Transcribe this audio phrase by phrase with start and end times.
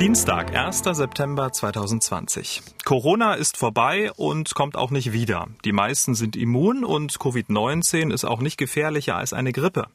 [0.00, 0.82] Dienstag, 1.
[0.90, 2.62] September 2020.
[2.84, 5.46] Corona ist vorbei und kommt auch nicht wieder.
[5.64, 9.86] Die meisten sind immun und Covid-19 ist auch nicht gefährlicher als eine Grippe.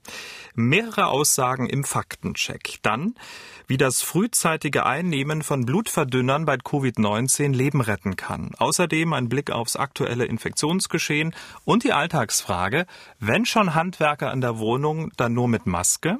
[0.56, 2.80] Mehrere Aussagen im Faktencheck.
[2.82, 3.16] Dann,
[3.68, 8.52] wie das frühzeitige Einnehmen von Blutverdünnern bei Covid-19 Leben retten kann.
[8.58, 11.36] Außerdem ein Blick aufs aktuelle Infektionsgeschehen
[11.66, 12.86] und die Alltagsfrage,
[13.20, 16.20] wenn schon Handwerker in der Wohnung, dann nur mit Maske?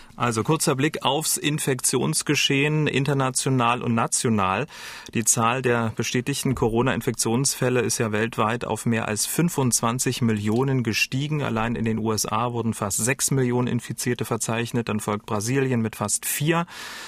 [0.15, 4.67] Also kurzer Blick aufs Infektionsgeschehen international und national.
[5.13, 11.41] Die Zahl der bestätigten Corona-Infektionsfälle ist ja weltweit auf mehr als 25 Millionen gestiegen.
[11.41, 14.89] Allein in den USA wurden fast 6 Millionen Infizierte verzeichnet.
[14.89, 16.65] Dann folgt Brasilien mit fast 4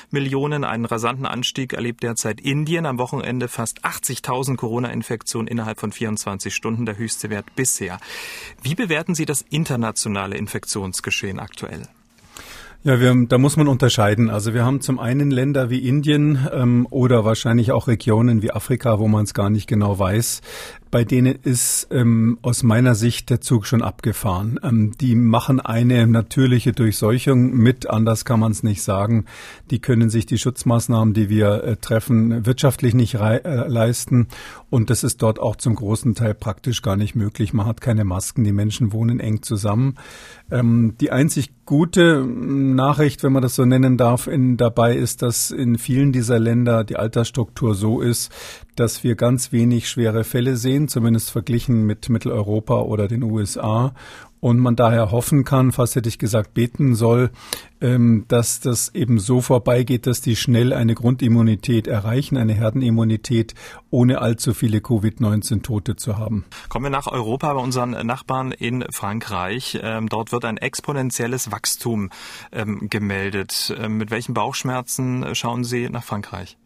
[0.09, 0.64] Millionen.
[0.64, 2.86] Einen rasanten Anstieg erlebt derzeit Indien.
[2.86, 7.99] Am Wochenende fast 80.000 Corona-Infektionen innerhalb von 24 Stunden, der höchste Wert bisher.
[8.61, 11.88] Wie bewerten Sie das internationale Infektionsgeschehen aktuell?
[12.86, 14.30] Ja, wir, da muss man unterscheiden.
[14.30, 19.00] Also wir haben zum einen Länder wie Indien ähm, oder wahrscheinlich auch Regionen wie Afrika,
[19.00, 20.42] wo man es gar nicht genau weiß,
[20.94, 24.59] bei denen ist ähm, aus meiner Sicht der Zug schon abgefahren.
[24.61, 29.25] Ähm, die machen eine natürliche Durchseuchung mit, anders kann man es nicht sagen.
[29.71, 34.27] Die können sich die Schutzmaßnahmen, die wir äh, treffen, wirtschaftlich nicht äh, leisten.
[34.69, 37.53] Und das ist dort auch zum großen Teil praktisch gar nicht möglich.
[37.53, 39.95] Man hat keine Masken, die Menschen wohnen eng zusammen.
[40.52, 45.23] Ähm, die einzig gute hm, Nachricht, wenn man das so nennen darf, in, dabei ist,
[45.23, 48.31] dass in vielen dieser Länder die Altersstruktur so ist,
[48.75, 53.93] dass wir ganz wenig schwere Fälle sehen, zumindest verglichen mit Mitteleuropa oder den USA.
[54.43, 57.31] Und man daher hoffen kann, fast hätte ich gesagt, beten soll,
[57.80, 63.55] ähm, dass das eben so vorbeigeht, dass die schnell eine Grundimmunität erreichen, eine Herdenimmunität,
[63.89, 66.43] ohne allzu viele Covid-19-Tote zu haben.
[66.67, 69.80] Kommen wir nach Europa bei unseren Nachbarn in Frankreich.
[69.81, 72.09] Ähm, dort wird ein exponentielles Wachstum
[72.52, 73.73] ähm, gemeldet.
[73.87, 76.58] mit welchen Bauchschmerzen schauen Sie nach Frankreich?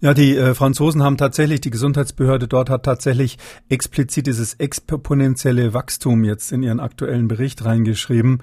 [0.00, 3.38] Ja, die äh, Franzosen haben tatsächlich, die Gesundheitsbehörde dort hat tatsächlich
[3.70, 8.42] explizit dieses exponentielle Wachstum jetzt in ihren aktuellen Bericht reingeschrieben.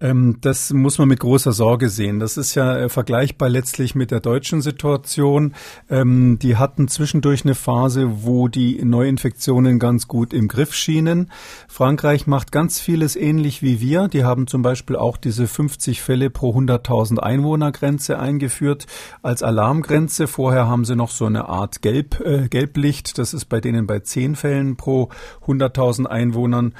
[0.00, 2.18] Ähm, das muss man mit großer Sorge sehen.
[2.18, 5.54] Das ist ja äh, vergleichbar letztlich mit der deutschen Situation.
[5.88, 11.30] Ähm, die hatten zwischendurch eine Phase, wo die Neuinfektionen ganz gut im Griff schienen.
[11.68, 14.08] Frankreich macht ganz vieles ähnlich wie wir.
[14.08, 18.86] Die haben zum Beispiel auch diese 50 Fälle pro 100.000 Einwohnergrenze eingeführt
[19.22, 20.26] als Alarmgrenze.
[20.26, 23.18] Vorher haben sie noch so eine Art Gelb, äh, Gelblicht.
[23.18, 25.10] Das ist bei denen bei zehn Fällen pro
[25.46, 26.74] 100.000 Einwohnern.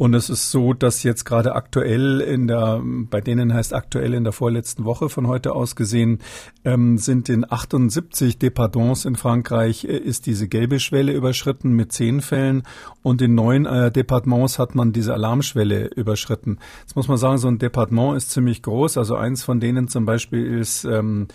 [0.00, 4.24] Und es ist so, dass jetzt gerade aktuell in der, bei denen heißt aktuell in
[4.24, 6.20] der vorletzten Woche von heute aus gesehen,
[6.64, 12.22] ähm, sind in 78 Departements in Frankreich äh, ist diese gelbe Schwelle überschritten mit zehn
[12.22, 12.62] Fällen
[13.02, 16.58] und in neun äh, Departements hat man diese Alarmschwelle überschritten.
[16.80, 18.96] Jetzt muss man sagen, so ein Departement ist ziemlich groß.
[18.96, 21.28] Also eins von denen zum Beispiel ist ähm,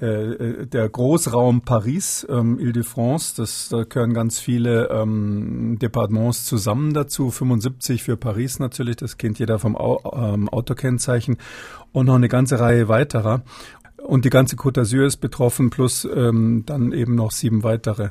[0.00, 3.34] äh, äh der Großraum Paris, ähm, Ile-de-France.
[3.36, 7.30] Das, da gehören ganz viele ähm, Departements zusammen dazu.
[7.30, 11.38] 75 für für Paris natürlich, das kennt jeder vom ähm, Autokennzeichen
[11.92, 13.42] und noch eine ganze Reihe weiterer.
[14.04, 18.10] Und die ganze Côte d'Azur ist betroffen, plus ähm, dann eben noch sieben weitere.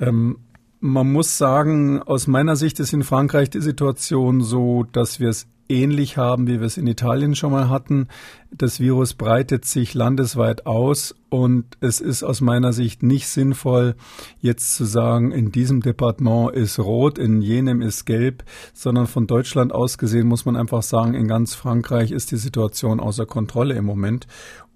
[0.00, 0.38] Ähm,
[0.80, 5.46] man muss sagen, aus meiner Sicht ist in Frankreich die Situation so, dass wir es
[5.68, 8.08] ähnlich haben, wie wir es in Italien schon mal hatten.
[8.50, 13.96] Das Virus breitet sich landesweit aus und es ist aus meiner Sicht nicht sinnvoll,
[14.40, 19.72] jetzt zu sagen, in diesem Departement ist rot, in jenem ist gelb, sondern von Deutschland
[19.72, 23.84] aus gesehen muss man einfach sagen, in ganz Frankreich ist die Situation außer Kontrolle im
[23.84, 24.26] Moment.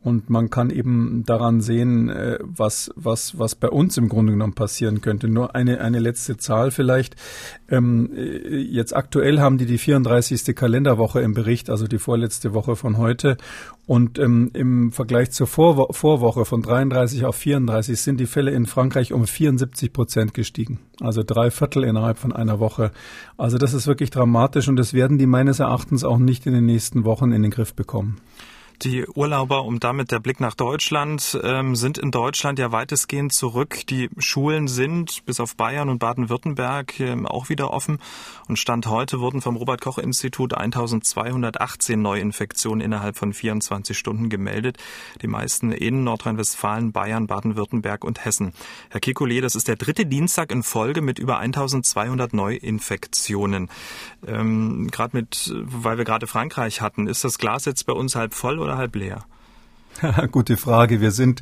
[0.03, 4.55] Und man kann eben daran sehen, äh, was, was, was bei uns im Grunde genommen
[4.55, 5.29] passieren könnte.
[5.29, 7.17] Nur eine, eine letzte Zahl vielleicht.
[7.69, 10.57] Ähm, äh, jetzt aktuell haben die die 34.
[10.57, 13.37] Kalenderwoche im Bericht, also die vorletzte Woche von heute.
[13.87, 18.65] Und ähm, im Vergleich zur Vorwo Vorwoche von 33 auf 34 sind die Fälle in
[18.65, 20.79] Frankreich um 74 Prozent gestiegen.
[21.01, 22.91] Also drei Viertel innerhalb von einer Woche.
[23.37, 26.65] Also das ist wirklich dramatisch und das werden die meines Erachtens auch nicht in den
[26.65, 28.17] nächsten Wochen in den Griff bekommen.
[28.83, 33.87] Die Urlauber und damit der Blick nach Deutschland ähm, sind in Deutschland ja weitestgehend zurück.
[33.91, 37.99] Die Schulen sind bis auf Bayern und Baden-Württemberg ähm, auch wieder offen.
[38.49, 44.79] Und Stand heute wurden vom Robert Koch Institut 1218 Neuinfektionen innerhalb von 24 Stunden gemeldet.
[45.21, 48.55] Die meisten in Nordrhein-Westfalen, Bayern, Baden-Württemberg und Hessen.
[48.89, 53.69] Herr Kekulé, das ist der dritte Dienstag in Folge mit über 1200 Neuinfektionen.
[54.27, 58.33] Ähm, gerade mit, weil wir gerade Frankreich hatten, ist das Glas jetzt bei uns halb
[58.33, 59.27] voll oder oder halb leer?
[60.33, 61.01] Gute Frage.
[61.01, 61.41] Wir sind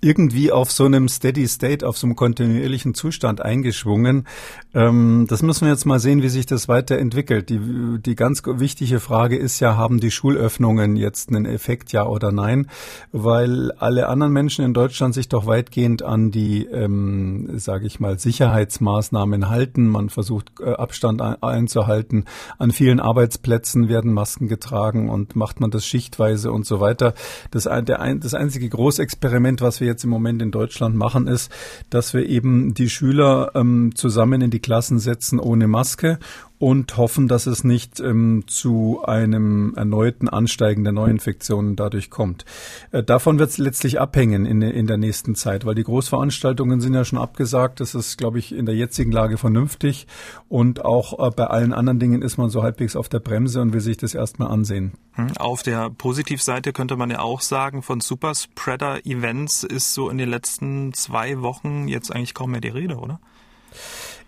[0.00, 4.26] irgendwie auf so einem Steady State, auf so einem kontinuierlichen Zustand eingeschwungen.
[4.74, 7.48] Ähm, das müssen wir jetzt mal sehen, wie sich das weiterentwickelt.
[7.50, 7.60] Die,
[7.98, 12.68] die ganz wichtige Frage ist ja, haben die Schulöffnungen jetzt einen Effekt, ja oder nein?
[13.12, 18.18] Weil alle anderen Menschen in Deutschland sich doch weitgehend an die, ähm, sage ich mal,
[18.18, 19.88] Sicherheitsmaßnahmen halten.
[19.88, 22.24] Man versucht äh, Abstand einzuhalten.
[22.58, 27.14] An vielen Arbeitsplätzen werden Masken getragen und macht man das schichtweise und so weiter.
[27.50, 31.50] Das der ein, das einzige Großexperiment, was wir jetzt im Moment in Deutschland machen, ist,
[31.90, 36.18] dass wir eben die Schüler ähm, zusammen in die Klassen setzen ohne Maske
[36.58, 42.44] und hoffen, dass es nicht ähm, zu einem erneuten Ansteigen der Neuinfektionen dadurch kommt.
[42.92, 46.94] Äh, davon wird es letztlich abhängen in, in der nächsten Zeit, weil die Großveranstaltungen sind
[46.94, 47.80] ja schon abgesagt.
[47.80, 50.06] Das ist, glaube ich, in der jetzigen Lage vernünftig.
[50.48, 53.72] Und auch äh, bei allen anderen Dingen ist man so halbwegs auf der Bremse und
[53.74, 54.92] will sich das erstmal ansehen.
[55.12, 60.30] Hm, auf der Positivseite könnte man ja auch sagen, von Superspreader-Events ist so in den
[60.30, 63.20] letzten zwei Wochen jetzt eigentlich kaum mehr die Rede, oder?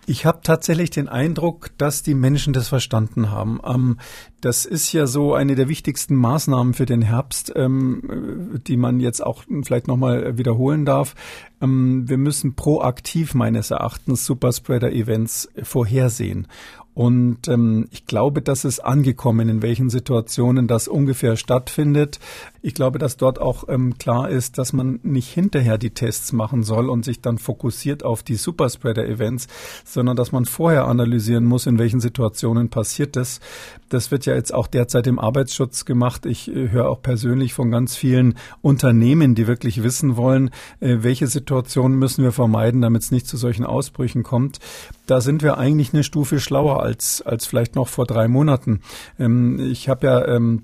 [0.09, 3.61] Ich habe tatsächlich den Eindruck, dass die Menschen das verstanden haben.
[3.63, 3.99] Ähm,
[4.41, 9.23] das ist ja so eine der wichtigsten Maßnahmen für den Herbst, ähm, die man jetzt
[9.23, 11.13] auch vielleicht nochmal wiederholen darf.
[11.61, 16.47] Ähm, wir müssen proaktiv meines Erachtens Superspreader-Events vorhersehen.
[16.99, 22.19] Und ähm, ich glaube, das ist angekommen, in welchen Situationen das ungefähr stattfindet.
[22.61, 26.61] Ich glaube, dass dort auch ähm, klar ist, dass man nicht hinterher die Tests machen
[26.61, 29.47] soll und sich dann fokussiert auf die Superspreader-Events,
[29.85, 33.39] sondern dass man vorher analysieren muss, in welchen Situationen passiert das.
[33.87, 36.25] Das wird ja jetzt auch derzeit im Arbeitsschutz gemacht.
[36.25, 40.49] Ich äh, höre auch persönlich von ganz vielen Unternehmen, die wirklich wissen wollen,
[40.81, 44.59] äh, welche Situationen müssen wir vermeiden, damit es nicht zu solchen Ausbrüchen kommt.
[45.07, 48.81] Da sind wir eigentlich eine Stufe schlauer als, als vielleicht noch vor drei Monaten.
[49.19, 50.63] Ähm, ich habe ja ähm,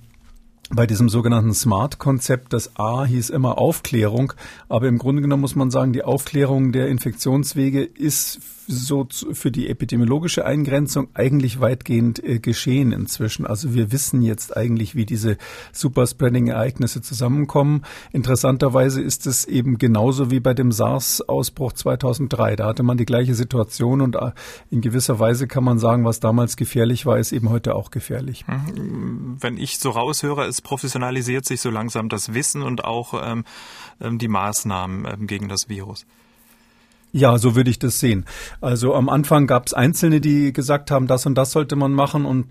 [0.71, 4.33] bei diesem sogenannten Smart-Konzept, das A hieß immer Aufklärung,
[4.67, 9.69] aber im Grunde genommen muss man sagen, die Aufklärung der Infektionswege ist so für die
[9.69, 13.45] epidemiologische Eingrenzung eigentlich weitgehend äh, geschehen inzwischen.
[13.45, 15.37] Also wir wissen jetzt eigentlich, wie diese
[15.71, 17.83] Superspreading-Ereignisse zusammenkommen.
[18.11, 22.55] Interessanterweise ist es eben genauso wie bei dem SARS-Ausbruch 2003.
[22.55, 24.31] Da hatte man die gleiche Situation und äh,
[24.71, 28.45] in gewisser Weise kann man sagen, was damals gefährlich war, ist eben heute auch gefährlich.
[28.47, 29.37] Mhm.
[29.39, 33.43] Wenn ich so raushöre, es professionalisiert sich so langsam das Wissen und auch ähm,
[34.01, 36.05] ähm die Maßnahmen ähm, gegen das Virus.
[37.17, 38.25] Ja, so würde ich das sehen.
[38.59, 42.25] Also am Anfang gab es Einzelne, die gesagt haben, das und das sollte man machen.
[42.25, 42.47] Und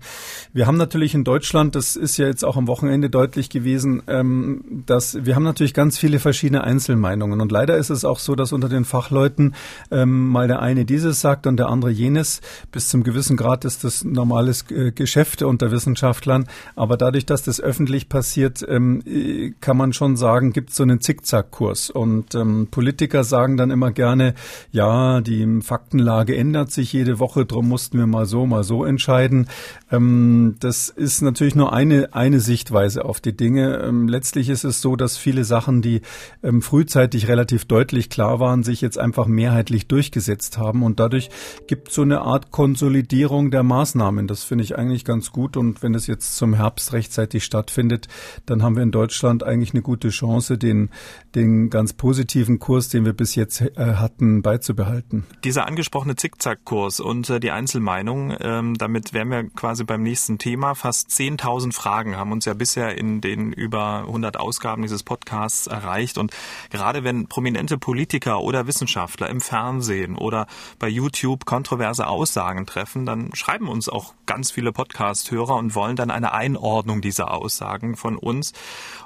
[0.53, 4.83] wir haben natürlich in Deutschland, das ist ja jetzt auch am Wochenende deutlich gewesen, ähm,
[4.87, 7.41] dass wir haben natürlich ganz viele verschiedene Einzelmeinungen.
[7.41, 9.53] Und leider ist es auch so, dass unter den Fachleuten
[9.91, 12.41] ähm, mal der eine dieses sagt und der andere jenes.
[12.71, 16.47] Bis zum gewissen Grad ist das normales äh, Geschäft unter Wissenschaftlern.
[16.75, 20.81] Aber dadurch, dass das öffentlich passiert, ähm, äh, kann man schon sagen, gibt es so
[20.81, 21.91] einen Zickzackkurs.
[21.91, 24.33] Und ähm, Politiker sagen dann immer gerne,
[24.71, 29.47] ja, die Faktenlage ändert sich jede Woche, drum mussten wir mal so, mal so entscheiden.
[29.91, 33.77] Ähm, das ist natürlich nur eine, eine Sichtweise auf die Dinge.
[33.79, 36.01] Ähm, letztlich ist es so, dass viele Sachen, die
[36.43, 41.29] ähm, frühzeitig relativ deutlich klar waren, sich jetzt einfach mehrheitlich durchgesetzt haben und dadurch
[41.67, 44.27] gibt es so eine Art Konsolidierung der Maßnahmen.
[44.27, 48.07] Das finde ich eigentlich ganz gut und wenn es jetzt zum Herbst rechtzeitig stattfindet,
[48.45, 50.89] dann haben wir in Deutschland eigentlich eine gute Chance, den,
[51.33, 55.25] den ganz positiven Kurs, den wir bis jetzt äh, hatten, beizubehalten.
[55.43, 60.75] Dieser angesprochene Zickzackkurs und äh, die Einzelmeinung, ähm, damit wären wir quasi beim nächsten Thema.
[60.75, 66.19] Fast 10.000 Fragen haben uns ja bisher in den über 100 Ausgaben dieses Podcasts erreicht.
[66.19, 66.31] Und
[66.69, 70.45] gerade wenn prominente Politiker oder Wissenschaftler im Fernsehen oder
[70.77, 76.11] bei YouTube kontroverse Aussagen treffen, dann schreiben uns auch ganz viele Podcast-Hörer und wollen dann
[76.11, 78.53] eine Einordnung dieser Aussagen von uns.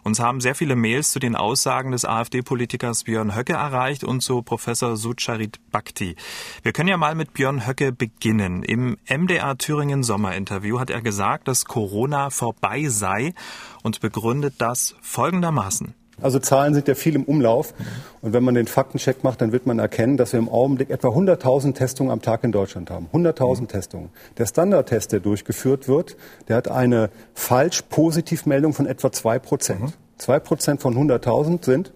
[0.03, 4.41] Uns haben sehr viele Mails zu den Aussagen des AfD-Politikers Björn Höcke erreicht und zu
[4.41, 6.15] Professor Sucha Charit Bhakti.
[6.63, 8.63] Wir können ja mal mit Björn Höcke beginnen.
[8.63, 13.35] Im MDR Thüringen Sommerinterview hat er gesagt, dass Corona vorbei sei
[13.83, 15.93] und begründet das folgendermaßen.
[16.19, 17.75] Also Zahlen sind ja viel im Umlauf.
[18.21, 21.09] Und wenn man den Faktencheck macht, dann wird man erkennen, dass wir im Augenblick etwa
[21.09, 23.07] 100.000 Testungen am Tag in Deutschland haben.
[23.13, 23.67] 100.000 mhm.
[23.67, 24.09] Testungen.
[24.39, 26.17] Der Standardtest, der durchgeführt wird,
[26.47, 29.81] der hat eine Falsch-Positivmeldung von etwa zwei Prozent.
[29.81, 29.93] Mhm.
[30.17, 31.93] Zwei Prozent von 100.000 sind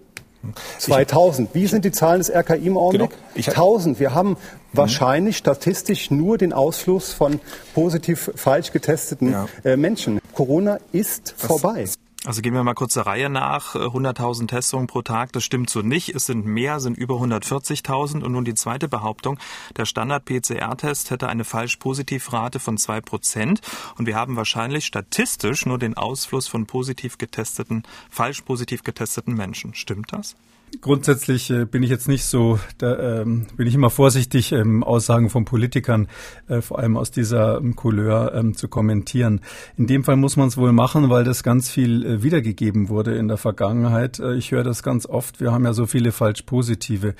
[0.78, 1.54] 2000.
[1.54, 3.10] Wie sind die Zahlen des RKI im Augenblick?
[3.34, 3.48] Genau.
[3.48, 4.00] 1000.
[4.00, 4.36] Wir haben
[4.72, 7.40] wahrscheinlich statistisch nur den Ausfluss von
[7.74, 9.48] positiv falsch getesteten ja.
[9.64, 10.20] äh, Menschen.
[10.34, 11.86] Corona ist das, vorbei.
[12.26, 13.74] Also gehen wir mal kurz der Reihe nach.
[13.74, 16.14] 100.000 Testungen pro Tag, das stimmt so nicht.
[16.14, 18.22] Es sind mehr, sind über 140.000.
[18.22, 19.38] Und nun die zweite Behauptung.
[19.76, 23.60] Der Standard-PCR-Test hätte eine Falsch-Positiv-Rate von zwei Prozent.
[23.98, 29.74] Und wir haben wahrscheinlich statistisch nur den Ausfluss von positiv getesteten, falsch positiv getesteten Menschen.
[29.74, 30.34] Stimmt das?
[30.80, 35.30] Grundsätzlich äh, bin ich jetzt nicht so, da ähm, bin ich immer vorsichtig, ähm, Aussagen
[35.30, 36.08] von Politikern,
[36.48, 39.40] äh, vor allem aus dieser ähm, Couleur, ähm, zu kommentieren.
[39.76, 43.16] In dem Fall muss man es wohl machen, weil das ganz viel äh, wiedergegeben wurde
[43.16, 44.18] in der Vergangenheit.
[44.18, 45.40] Äh, ich höre das ganz oft.
[45.40, 47.14] Wir haben ja so viele falsch positive.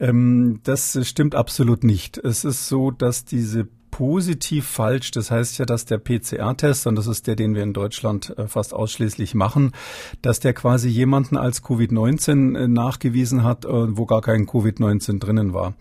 [0.00, 2.18] Ähm, das stimmt absolut nicht.
[2.18, 5.10] Es ist so, dass diese positiv falsch.
[5.12, 8.46] Das heißt ja, dass der PCR-Test, und das ist der, den wir in Deutschland äh,
[8.46, 9.72] fast ausschließlich machen,
[10.20, 15.54] dass der quasi jemanden als Covid-19 äh, nachgewiesen hat, äh, wo gar kein Covid-19 drinnen
[15.54, 15.74] war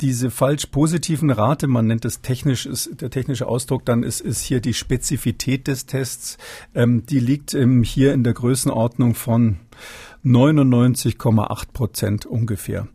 [0.00, 4.42] diese falsch positiven Rate, man nennt es technisch, ist der technische Ausdruck, dann ist, ist
[4.42, 6.38] hier die Spezifität des Tests,
[6.74, 9.58] ähm, die liegt ähm, hier in der Größenordnung von
[10.24, 12.86] 99,8 Prozent ungefähr.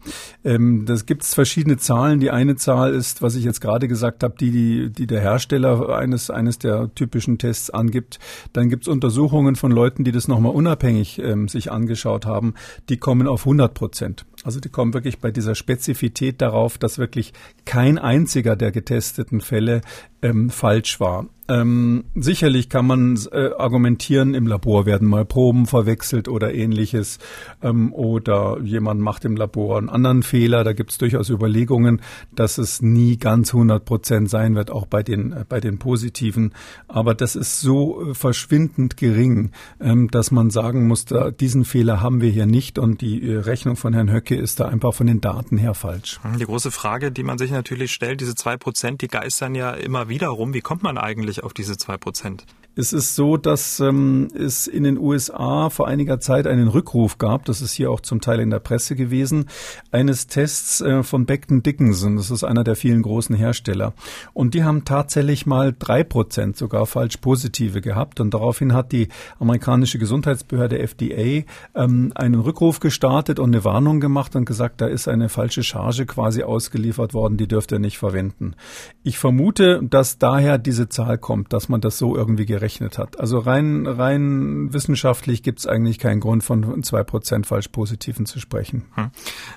[0.44, 2.20] Ähm, das gibt es verschiedene Zahlen.
[2.20, 5.90] Die eine Zahl ist, was ich jetzt gerade gesagt habe, die, die, die der Hersteller
[5.90, 8.20] eines, eines der typischen Tests angibt.
[8.54, 12.54] Dann gibt es Untersuchungen von Leuten, die das nochmal unabhängig ähm, sich angeschaut haben.
[12.90, 14.26] Die kommen auf 100 Prozent.
[14.44, 17.34] Also die kommen wirklich bei dieser Spezifität darauf, dass wirklich
[17.66, 19.82] kein einziger der getesteten Fälle
[20.22, 21.26] ähm, falsch war.
[21.50, 27.20] Ähm, sicherlich kann man äh, argumentieren, im Labor werden mal Proben verwechselt oder ähnliches.
[27.62, 30.64] Ähm, oder jemand macht im Labor einen anderen Fehler.
[30.64, 32.02] Da gibt es durchaus Überlegungen,
[32.36, 36.54] dass es nie ganz 100 Prozent sein wird, auch bei den, äh, bei den positiven.
[36.88, 42.02] Aber das ist so äh, verschwindend gering, ähm, dass man sagen muss, da, diesen Fehler
[42.02, 42.78] haben wir hier nicht.
[42.78, 46.20] Und die äh, Rechnung von Herrn Höcke ist da einfach von den Daten her falsch.
[46.40, 50.10] Die große Frage, die man sich natürlich stellt, diese zwei Prozent, die geistern ja immer
[50.10, 50.54] wieder rum.
[50.54, 52.46] Wie kommt man eigentlich auf diese zwei Prozent?
[52.80, 57.44] Es ist so, dass ähm, es in den USA vor einiger Zeit einen Rückruf gab,
[57.46, 59.48] das ist hier auch zum Teil in der Presse gewesen,
[59.92, 62.18] eines Tests äh, von Beckton Dickinson.
[62.18, 63.94] Das ist einer der vielen großen Hersteller.
[64.34, 68.20] Und die haben tatsächlich mal drei Prozent sogar falsch positive gehabt.
[68.20, 69.08] Und daraufhin hat die
[69.40, 75.08] amerikanische Gesundheitsbehörde FDA ähm, einen Rückruf gestartet und eine Warnung gemacht und gesagt, da ist
[75.08, 78.54] eine falsche Charge quasi ausgeliefert worden, die dürft ihr nicht verwenden.
[79.02, 83.20] Ich vermute, dass daher diese Zahl kommt, dass man das so irgendwie gerechnet gerechnet hat.
[83.20, 88.40] Also rein, rein wissenschaftlich gibt es eigentlich keinen Grund von zwei Prozent falsch Positiven zu
[88.40, 88.86] sprechen.
[88.96, 89.12] Hm.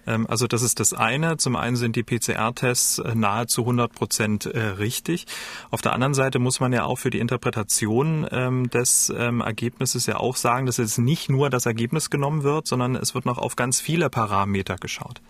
[0.07, 1.37] Ähm, also das ist das eine.
[1.37, 5.27] Zum einen sind die PCR-Tests äh, nahezu 100 Prozent äh, richtig.
[5.71, 10.07] Auf der anderen Seite muss man ja auch für die Interpretation ähm, des ähm, Ergebnisses
[10.07, 13.39] ja auch sagen, dass jetzt nicht nur das Ergebnis genommen wird, sondern es wird noch
[13.39, 15.21] auf ganz viele Parameter geschaut.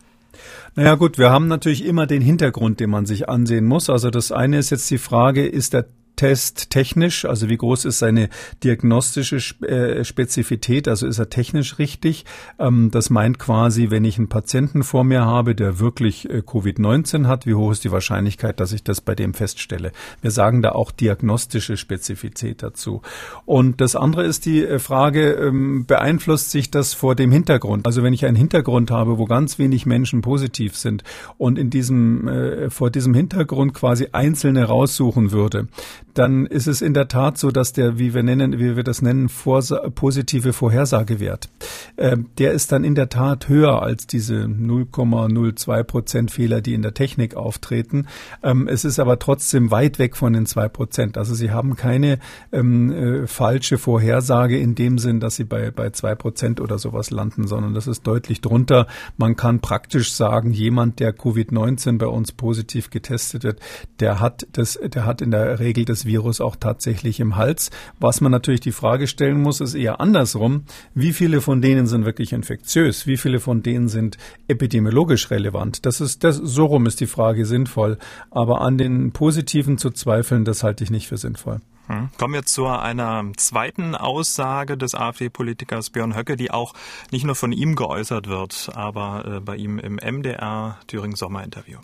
[0.74, 3.90] Naja gut, wir haben natürlich immer den Hintergrund, den man sich ansehen muss.
[3.90, 5.86] Also das eine ist jetzt die Frage, ist der
[6.20, 8.28] Test technisch, also wie groß ist seine
[8.62, 12.26] diagnostische äh, Spezifität, also ist er technisch richtig.
[12.58, 17.26] Ähm, das meint quasi, wenn ich einen Patienten vor mir habe, der wirklich äh, Covid-19
[17.26, 19.92] hat, wie hoch ist die Wahrscheinlichkeit, dass ich das bei dem feststelle?
[20.20, 23.00] Wir sagen da auch diagnostische Spezifität dazu.
[23.46, 27.86] Und das andere ist die äh, Frage, ähm, beeinflusst sich das vor dem Hintergrund?
[27.86, 31.02] Also wenn ich einen Hintergrund habe, wo ganz wenig Menschen positiv sind
[31.38, 35.68] und in diesem, vor diesem Hintergrund quasi Einzelne raussuchen würde,
[36.14, 39.02] dann ist es in der Tat so, dass der, wie wir nennen, wie wir das
[39.02, 41.48] nennen, vorsa positive Vorhersagewert,
[41.96, 46.82] äh, der ist dann in der Tat höher als diese 0,02 Prozent Fehler, die in
[46.82, 48.06] der Technik auftreten.
[48.42, 51.18] Ähm, es ist aber trotzdem weit weg von den zwei Prozent.
[51.18, 52.18] Also Sie haben keine
[52.52, 57.10] ähm, äh, falsche Vorhersage in dem Sinn, dass Sie bei bei zwei Prozent oder sowas
[57.10, 58.86] landen, sondern das ist deutlich drunter.
[59.16, 63.60] Man kann praktisch sagen, jemand, der Covid-19 bei uns positiv getestet wird,
[64.00, 67.70] der hat das, der hat in der Regel das Virus auch tatsächlich im Hals.
[68.00, 70.64] Was man natürlich die Frage stellen muss, ist eher andersrum.
[70.92, 73.06] Wie viele von denen sind wirklich infektiös?
[73.06, 75.86] Wie viele von denen sind epidemiologisch relevant?
[75.86, 77.98] Das ist, das, so rum ist die Frage sinnvoll.
[78.30, 81.60] Aber an den Positiven zu zweifeln, das halte ich nicht für sinnvoll.
[81.86, 82.08] Hm.
[82.18, 86.74] Kommen wir zu einer zweiten Aussage des AfD-Politikers Björn Höcke, die auch
[87.10, 91.78] nicht nur von ihm geäußert wird, aber äh, bei ihm im MDR Thüringen-Sommer-Interview.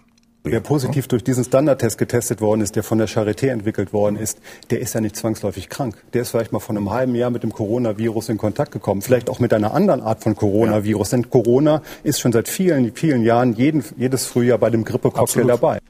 [0.49, 4.39] Wer positiv durch diesen Standardtest getestet worden ist, der von der Charité entwickelt worden ist,
[4.71, 5.97] der ist ja nicht zwangsläufig krank.
[6.13, 9.03] Der ist vielleicht mal vor einem halben Jahr mit dem Coronavirus in Kontakt gekommen.
[9.03, 11.11] Vielleicht auch mit einer anderen Art von Coronavirus.
[11.11, 11.19] Ja.
[11.19, 15.81] Denn Corona ist schon seit vielen, vielen Jahren jeden, jedes Frühjahr bei dem Grippecocktail dabei.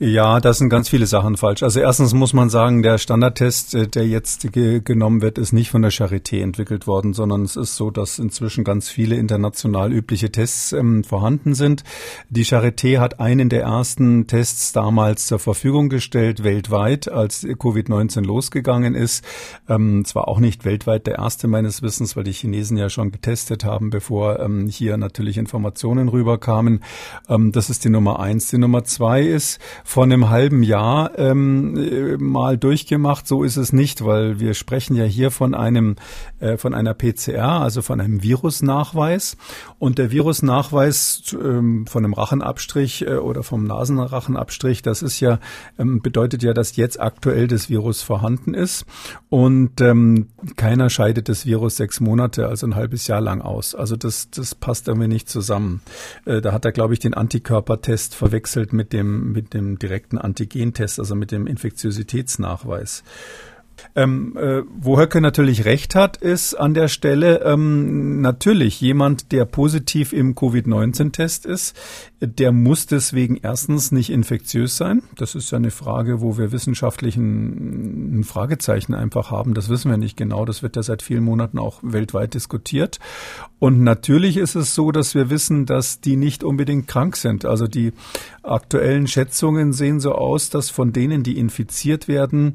[0.00, 1.64] Ja, das sind ganz viele Sachen falsch.
[1.64, 5.70] Also erstens muss man sagen, der Standardtest, äh, der jetzt ge genommen wird, ist nicht
[5.70, 10.30] von der Charité entwickelt worden, sondern es ist so, dass inzwischen ganz viele international übliche
[10.30, 11.82] Tests ähm, vorhanden sind.
[12.30, 18.94] Die Charité hat einen der ersten Tests damals zur Verfügung gestellt, weltweit, als Covid-19 losgegangen
[18.94, 19.24] ist.
[19.68, 23.64] Ähm, zwar auch nicht weltweit der erste meines Wissens, weil die Chinesen ja schon getestet
[23.64, 26.84] haben, bevor ähm, hier natürlich Informationen rüberkamen.
[27.28, 28.46] Ähm, das ist die Nummer eins.
[28.46, 33.26] Die Nummer zwei ist, vor einem halben Jahr ähm, äh, mal durchgemacht.
[33.26, 35.96] So ist es nicht, weil wir sprechen ja hier von einem
[36.40, 39.38] äh, von einer PCR, also von einem Virusnachweis.
[39.78, 45.38] Und der Virusnachweis ähm, von einem Rachenabstrich äh, oder vom Nasenrachenabstrich, das ist ja
[45.78, 48.84] ähm, bedeutet ja, dass jetzt aktuell das Virus vorhanden ist
[49.30, 53.74] und ähm, keiner scheidet das Virus sechs Monate, also ein halbes Jahr lang aus.
[53.74, 55.80] Also das das passt irgendwie nicht zusammen.
[56.26, 60.98] Äh, da hat er glaube ich den Antikörpertest verwechselt mit dem mit dem direkten Antigentest,
[60.98, 63.02] also mit dem Infektiositätsnachweis.
[63.94, 69.44] Ähm, äh, wo Höcke natürlich recht hat, ist an der Stelle ähm, natürlich jemand, der
[69.44, 71.76] positiv im Covid-19-Test ist,
[72.20, 75.02] der muss deswegen erstens nicht infektiös sein.
[75.16, 79.54] Das ist ja eine Frage, wo wir wissenschaftlich ein, ein Fragezeichen einfach haben.
[79.54, 80.44] Das wissen wir nicht genau.
[80.44, 82.98] Das wird ja seit vielen Monaten auch weltweit diskutiert.
[83.58, 87.44] Und natürlich ist es so, dass wir wissen, dass die nicht unbedingt krank sind.
[87.44, 87.92] Also die
[88.42, 92.54] aktuellen Schätzungen sehen so aus, dass von denen, die infiziert werden,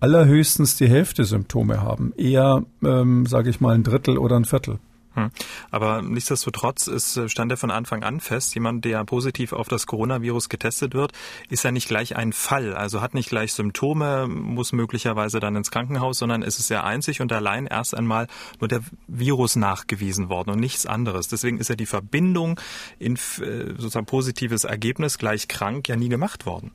[0.00, 2.12] allerhöchstens die Hälfte Symptome haben.
[2.16, 4.78] Eher, ähm, sage ich mal, ein Drittel oder ein Viertel.
[5.14, 5.30] Hm.
[5.72, 9.86] Aber nichtsdestotrotz ist, äh, stand er von Anfang an fest, jemand, der positiv auf das
[9.86, 11.12] Coronavirus getestet wird,
[11.48, 15.72] ist ja nicht gleich ein Fall, also hat nicht gleich Symptome, muss möglicherweise dann ins
[15.72, 18.28] Krankenhaus, sondern es ist ja einzig und allein erst einmal
[18.60, 21.26] nur der Virus nachgewiesen worden und nichts anderes.
[21.26, 22.60] Deswegen ist ja die Verbindung
[23.00, 26.70] in äh, sozusagen positives Ergebnis gleich krank ja nie gemacht worden.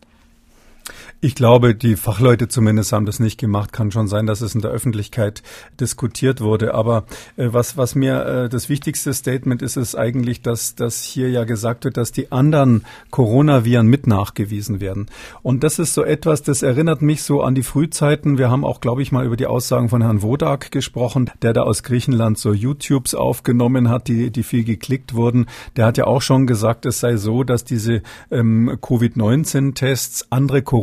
[1.22, 3.74] Ich glaube, die Fachleute zumindest haben das nicht gemacht.
[3.74, 5.42] Kann schon sein, dass es in der Öffentlichkeit
[5.80, 6.76] diskutiert wurde.
[6.76, 7.06] Aber
[7.38, 11.44] äh, was, was mir äh, das wichtigste Statement ist, ist eigentlich, dass, dass hier ja
[11.44, 15.08] gesagt wird, dass die anderen Coronaviren mit nachgewiesen werden.
[15.42, 18.38] Und das ist so etwas, das erinnert mich so an die Frühzeiten.
[18.38, 21.64] Wir haben auch, glaube ich, mal über die Aussagen von Herrn Wodak gesprochen, der da
[21.64, 25.48] aus Griechenland so YouTubes aufgenommen hat, die, die viel geklickt wurden.
[25.76, 30.75] Der hat ja auch schon gesagt, es sei so, dass diese ähm, Covid-19-Tests andere Coronaviren,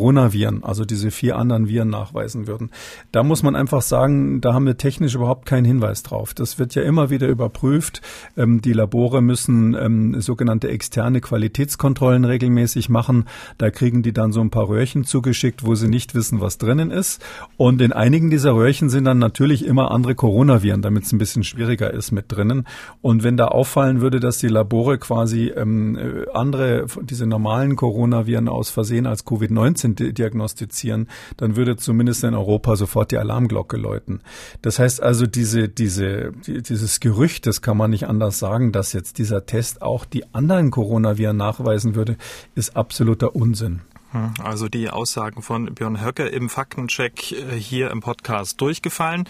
[0.63, 2.71] also diese vier anderen Viren nachweisen würden.
[3.11, 6.35] Da muss man einfach sagen, da haben wir technisch überhaupt keinen Hinweis drauf.
[6.35, 8.03] Das wird ja immer wieder überprüft.
[8.37, 13.27] Ähm, die Labore müssen ähm, sogenannte externe Qualitätskontrollen regelmäßig machen.
[13.59, 16.91] Da kriegen die dann so ein paar Röhrchen zugeschickt, wo sie nicht wissen, was drinnen
[16.91, 17.23] ist.
[17.57, 21.45] Und in einigen dieser Röhrchen sind dann natürlich immer andere Coronaviren, damit es ein bisschen
[21.45, 22.67] schwieriger ist mit drinnen.
[23.01, 28.49] Und wenn da auffallen würde, dass die Labore quasi ähm, äh, andere, diese normalen Coronaviren
[28.49, 34.21] aus Versehen als Covid-19 diagnostizieren, dann würde zumindest in Europa sofort die Alarmglocke läuten.
[34.63, 39.19] Das heißt also, diese, diese, dieses Gerücht, das kann man nicht anders sagen, dass jetzt
[39.19, 42.17] dieser Test auch die anderen Coronaviren nachweisen würde,
[42.55, 43.83] ist absoluter Unsinn.
[44.13, 49.27] Hm, also die Aussagen von Björn Höcke im Faktencheck äh, hier im Podcast durchgefallen.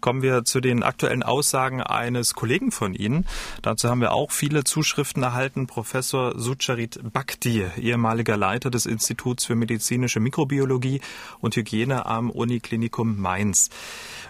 [0.00, 3.26] Kommen wir zu den aktuellen Aussagen eines Kollegen von Ihnen.
[3.62, 5.68] Dazu haben wir auch viele Zuschriften erhalten.
[5.68, 11.00] Professor Sucharit Bhakti, ehemaliger Leiter des Instituts für medizinische Mikrobiologie
[11.40, 13.70] und Hygiene am Uniklinikum Mainz.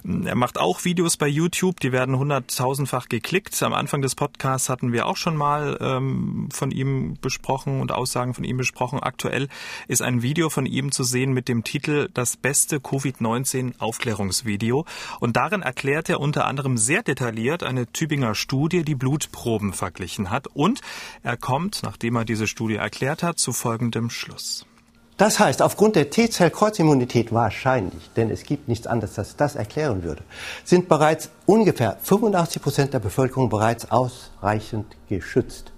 [0.05, 3.63] Er macht auch Videos bei YouTube, die werden hunderttausendfach geklickt.
[3.63, 8.35] Am Anfang des Podcasts hatten wir auch schon mal ähm, von ihm besprochen und Aussagen
[8.35, 9.01] von ihm besprochen.
[9.01, 9.49] Aktuell
[9.95, 14.87] ist ein Video von ihm zu sehen mit dem Titel Das beste Covid-19 Aufklärungsvideo.
[15.21, 20.49] Und darin erklärt er unter anderem sehr detailliert eine Tübinger Studie, die Blutproben verglichen hat.
[20.49, 20.81] Und
[21.23, 24.67] er kommt, nachdem er diese Studie erklärt hat, zu folgendem Schluss.
[25.17, 30.25] Das heißt, aufgrund der T-Zell-Kreuzimmunität wahrscheinlich, denn es gibt nichts anderes, das das erklären würde,
[30.65, 35.71] sind bereits ungefähr 85 Prozent der Bevölkerung bereits ausreichend geschützt.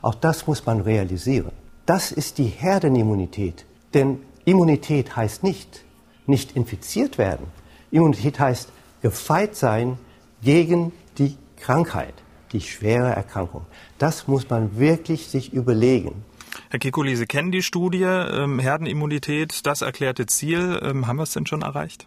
[0.00, 1.52] Auch das muss man realisieren.
[1.88, 3.64] Das ist die Herdenimmunität.
[3.94, 5.86] Denn Immunität heißt nicht,
[6.26, 7.46] nicht infiziert werden.
[7.90, 8.70] Immunität heißt
[9.00, 9.98] gefeit sein
[10.42, 12.12] gegen die Krankheit,
[12.52, 13.64] die schwere Erkrankung.
[13.96, 16.26] Das muss man wirklich sich überlegen.
[16.68, 20.78] Herr Kikuli, Sie kennen die Studie ähm, Herdenimmunität, das erklärte Ziel.
[20.82, 22.06] Ähm, haben wir es denn schon erreicht?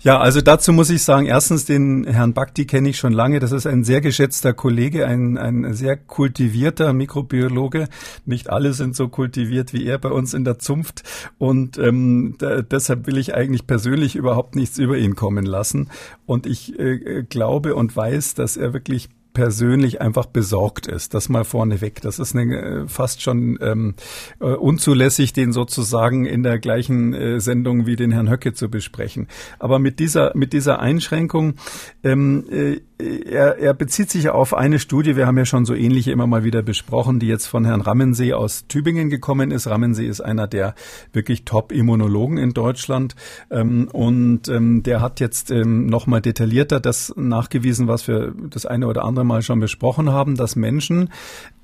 [0.00, 3.40] Ja, also dazu muss ich sagen, erstens den Herrn Bakti kenne ich schon lange.
[3.40, 7.88] Das ist ein sehr geschätzter Kollege, ein, ein sehr kultivierter Mikrobiologe.
[8.24, 11.02] Nicht alle sind so kultiviert wie er bei uns in der Zunft.
[11.38, 15.90] Und ähm, da, deshalb will ich eigentlich persönlich überhaupt nichts über ihn kommen lassen.
[16.26, 21.12] Und ich äh, glaube und weiß, dass er wirklich persönlich einfach besorgt ist.
[21.12, 22.00] Das mal vorneweg.
[22.00, 23.94] Das ist eine, äh, fast schon ähm,
[24.40, 29.28] äh, unzulässig, den sozusagen in der gleichen äh, Sendung wie den Herrn Höcke zu besprechen.
[29.58, 31.56] Aber mit dieser mit dieser Einschränkung
[32.02, 36.12] ähm, äh, er, er bezieht sich auf eine Studie, wir haben ja schon so ähnliche
[36.12, 39.66] immer mal wieder besprochen, die jetzt von Herrn Rammensee aus Tübingen gekommen ist.
[39.66, 40.74] Rammensee ist einer der
[41.12, 43.14] wirklich Top-Immunologen in Deutschland
[43.50, 48.86] ähm, und ähm, der hat jetzt ähm, nochmal detaillierter das nachgewiesen, was wir das eine
[48.86, 51.10] oder andere Mal schon besprochen haben, dass Menschen,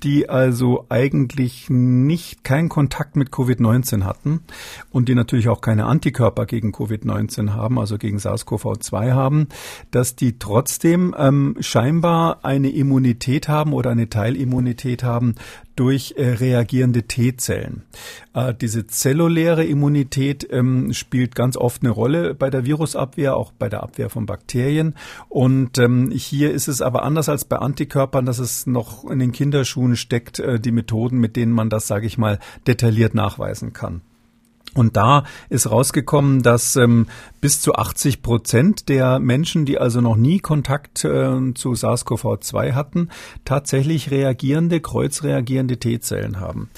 [0.03, 4.41] die also eigentlich nicht keinen Kontakt mit Covid-19 hatten
[4.91, 9.47] und die natürlich auch keine Antikörper gegen Covid-19 haben, also gegen SARS-CoV-2 haben,
[9.91, 15.35] dass die trotzdem ähm, scheinbar eine Immunität haben oder eine Teilimmunität haben
[15.75, 17.83] durch äh, reagierende T-Zellen.
[18.33, 23.69] Äh, diese zelluläre Immunität ähm, spielt ganz oft eine Rolle bei der Virusabwehr, auch bei
[23.69, 24.95] der Abwehr von Bakterien.
[25.29, 29.31] Und ähm, hier ist es aber anders als bei Antikörpern, dass es noch in den
[29.31, 34.01] Kinderschuhen steckt, äh, die Methoden, mit denen man das, sage ich mal, detailliert nachweisen kann.
[34.75, 37.07] Und da ist rausgekommen, dass ähm,
[37.43, 43.09] bis zu 80 Prozent der Menschen, die also noch nie Kontakt äh, zu SARS-CoV-2 hatten,
[43.43, 46.69] tatsächlich reagierende, kreuzreagierende T-Zellen haben.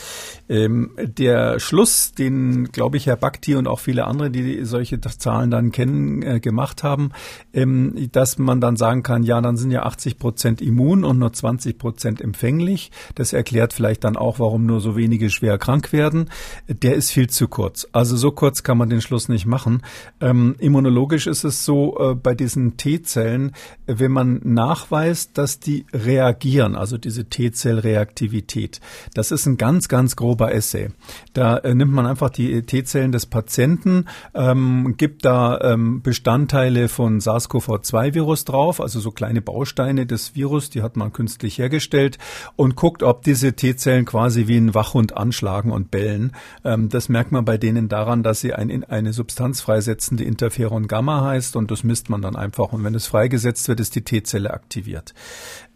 [0.49, 5.51] Ähm, der Schluss, den, glaube ich, Herr Bakti und auch viele andere, die solche Zahlen
[5.51, 7.11] dann kennen, äh, gemacht haben,
[7.53, 11.31] ähm, dass man dann sagen kann, ja, dann sind ja 80 Prozent immun und nur
[11.31, 12.89] 20 Prozent empfänglich.
[13.13, 16.31] Das erklärt vielleicht dann auch, warum nur so wenige schwer krank werden.
[16.67, 17.87] Der ist viel zu kurz.
[17.91, 19.83] Also so kurz kann man den Schluss nicht machen.
[20.19, 23.51] Ähm, immunologisch ist es so äh, bei diesen T-Zellen,
[23.85, 28.81] wenn man nachweist, dass die reagieren, also diese T-Zellreaktivität,
[29.13, 30.89] das ist ein ganz, ganz grober Essay.
[31.33, 37.19] Da äh, nimmt man einfach die T-Zellen des Patienten, ähm, gibt da ähm, Bestandteile von
[37.19, 42.17] SARS-CoV-2-Virus drauf, also so kleine Bausteine des Virus, die hat man künstlich hergestellt
[42.55, 46.31] und guckt, ob diese T-Zellen quasi wie ein Wachhund anschlagen und bellen.
[46.63, 51.21] Ähm, das merkt man bei denen daran, dass sie ein, eine Substanz freisetzende Interferon Gamma
[51.23, 52.71] heißt und das misst man dann einfach.
[52.71, 55.15] Und wenn es freigesetzt wird, ist die T-Zelle aktiviert.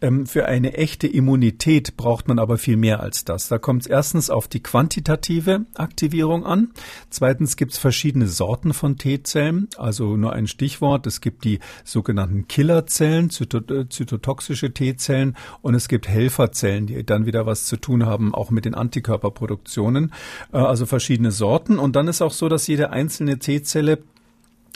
[0.00, 3.48] Ähm, für eine echte Immunität braucht man aber viel mehr als das.
[3.48, 6.70] Da kommt es erstens auf die quantitative Aktivierung an.
[7.10, 9.66] Zweitens gibt es verschiedene Sorten von T-Zellen.
[9.76, 11.04] Also nur ein Stichwort.
[11.08, 17.44] Es gibt die sogenannten Killerzellen, äh, zytotoxische T-Zellen und es gibt Helferzellen, die dann wieder
[17.44, 20.12] was zu tun haben, auch mit den Antikörperproduktionen.
[20.52, 21.80] Äh, also verschiedene Sorten.
[21.80, 23.98] Und dann ist auch so, dass jede einzelne T-Zelle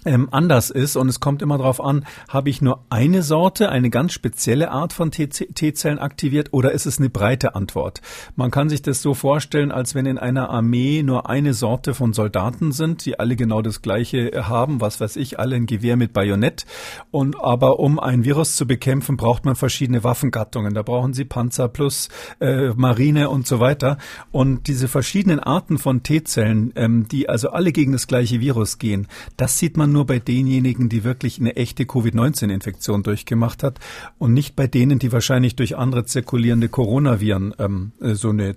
[0.05, 3.90] ähm, anders ist und es kommt immer darauf an, habe ich nur eine Sorte, eine
[3.90, 8.01] ganz spezielle Art von T-Zellen aktiviert oder ist es eine breite Antwort?
[8.37, 12.12] Man kann sich das so vorstellen, als wenn in einer Armee nur eine Sorte von
[12.12, 16.12] Soldaten sind, die alle genau das gleiche haben, was weiß ich, alle ein Gewehr mit
[16.12, 16.67] Bajonett
[17.11, 20.75] und aber um ein Virus zu bekämpfen, braucht man verschiedene Waffengattungen.
[20.75, 22.09] Da brauchen sie Panzer plus
[22.40, 23.99] äh, Marine und so weiter
[24.33, 29.09] und diese verschiedenen Arten von T-Zellen, ähm, die also alle gegen das gleiche Virus gehen,
[29.37, 33.81] das sieht man nur bei denjenigen, die wirklich eine echte Covid-19-Infektion durchgemacht hat
[34.19, 38.55] und nicht bei denen, die wahrscheinlich durch andere zirkulierende Coronaviren ähm, so, eine,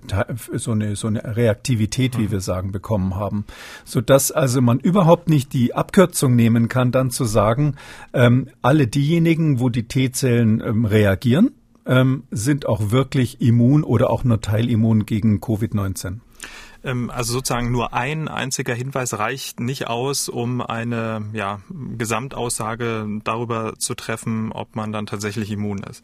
[0.52, 3.46] so, eine, so eine Reaktivität, wie wir sagen, bekommen haben.
[3.86, 7.76] Sodass also man überhaupt nicht die Abkürzung nehmen kann, dann zu sagen,
[8.12, 11.52] ähm, alle diejenigen, wo die T-Zellen ähm, reagieren,
[11.86, 16.18] ähm, sind auch wirklich immun oder auch nur teilimmun gegen Covid-19.
[16.88, 21.60] Ähm, also sozusagen nur ein einziger Hinweis reicht nicht aus, um eine ja,
[21.96, 26.02] Gesamtaussage darüber zu treffen, ob man dann tatsächlich immun ist.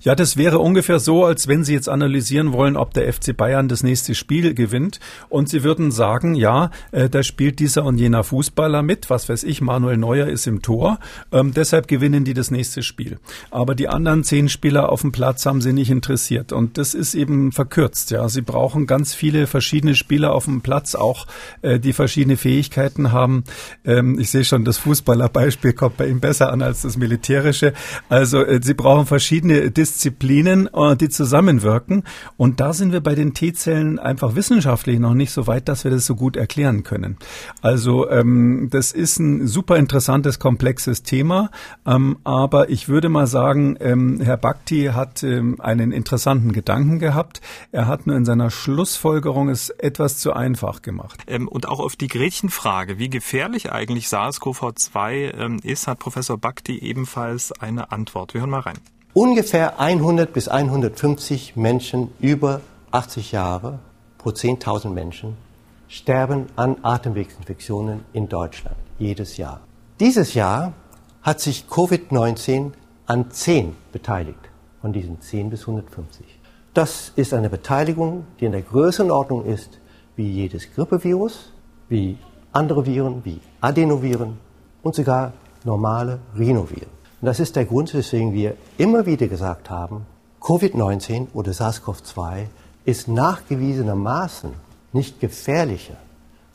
[0.00, 3.68] Ja, das wäre ungefähr so, als wenn Sie jetzt analysieren wollen, ob der FC Bayern
[3.68, 8.24] das nächste Spiel gewinnt und Sie würden sagen, ja, äh, da spielt dieser und jener
[8.24, 10.98] Fußballer mit, was weiß ich, Manuel Neuer ist im Tor,
[11.30, 13.18] ähm, deshalb gewinnen die das nächste Spiel.
[13.50, 17.14] Aber die anderen zehn Spieler auf dem Platz haben Sie nicht interessiert und das ist
[17.14, 18.10] eben verkürzt.
[18.10, 21.26] Ja, Sie brauchen ganz viele verschiedene Spieler auf dem Platz, auch
[21.62, 23.44] äh, die verschiedene Fähigkeiten haben.
[23.84, 27.72] Ähm, ich sehe schon, das Fußballerbeispiel kommt bei ihm besser an als das militärische.
[28.08, 32.04] Also äh, Sie brauchen verschiedene Disziplinen, äh, die zusammenwirken.
[32.36, 35.90] Und da sind wir bei den T-Zellen einfach wissenschaftlich noch nicht so weit, dass wir
[35.90, 37.16] das so gut erklären können.
[37.60, 41.50] Also ähm, das ist ein super interessantes, komplexes Thema.
[41.86, 47.40] Ähm, aber ich würde mal sagen, ähm, Herr Bhakti hat ähm, einen interessanten Gedanken gehabt.
[47.70, 51.22] Er hat nur in seiner Schlussfolgerung es etwas zu einfach gemacht.
[51.26, 56.78] Ähm, und auch auf die Gretchenfrage, wie gefährlich eigentlich SARS-CoV-2 ähm, ist, hat Professor Bhakti
[56.78, 58.34] ebenfalls eine Antwort.
[58.34, 58.78] Wir hören mal rein.
[59.14, 63.78] Ungefähr 100 bis 150 Menschen über 80 Jahre
[64.18, 65.36] pro 10.000 Menschen
[65.88, 69.60] sterben an Atemwegsinfektionen in Deutschland jedes Jahr.
[70.00, 70.72] Dieses Jahr
[71.22, 72.72] hat sich Covid-19
[73.06, 74.52] an 10 beteiligt.
[74.82, 76.26] von diesen 10 bis 150.
[76.74, 79.78] Das ist eine Beteiligung, die in der Größenordnung ist
[80.16, 81.52] wie jedes Grippevirus,
[81.88, 82.18] wie
[82.52, 84.38] andere Viren, wie Adenoviren
[84.82, 85.32] und sogar
[85.64, 87.01] normale Rhinoviren.
[87.22, 90.06] Und das ist der Grund, weswegen wir immer wieder gesagt haben,
[90.40, 92.46] Covid-19 oder SARS-CoV-2
[92.84, 94.50] ist nachgewiesenermaßen
[94.92, 95.98] nicht gefährlicher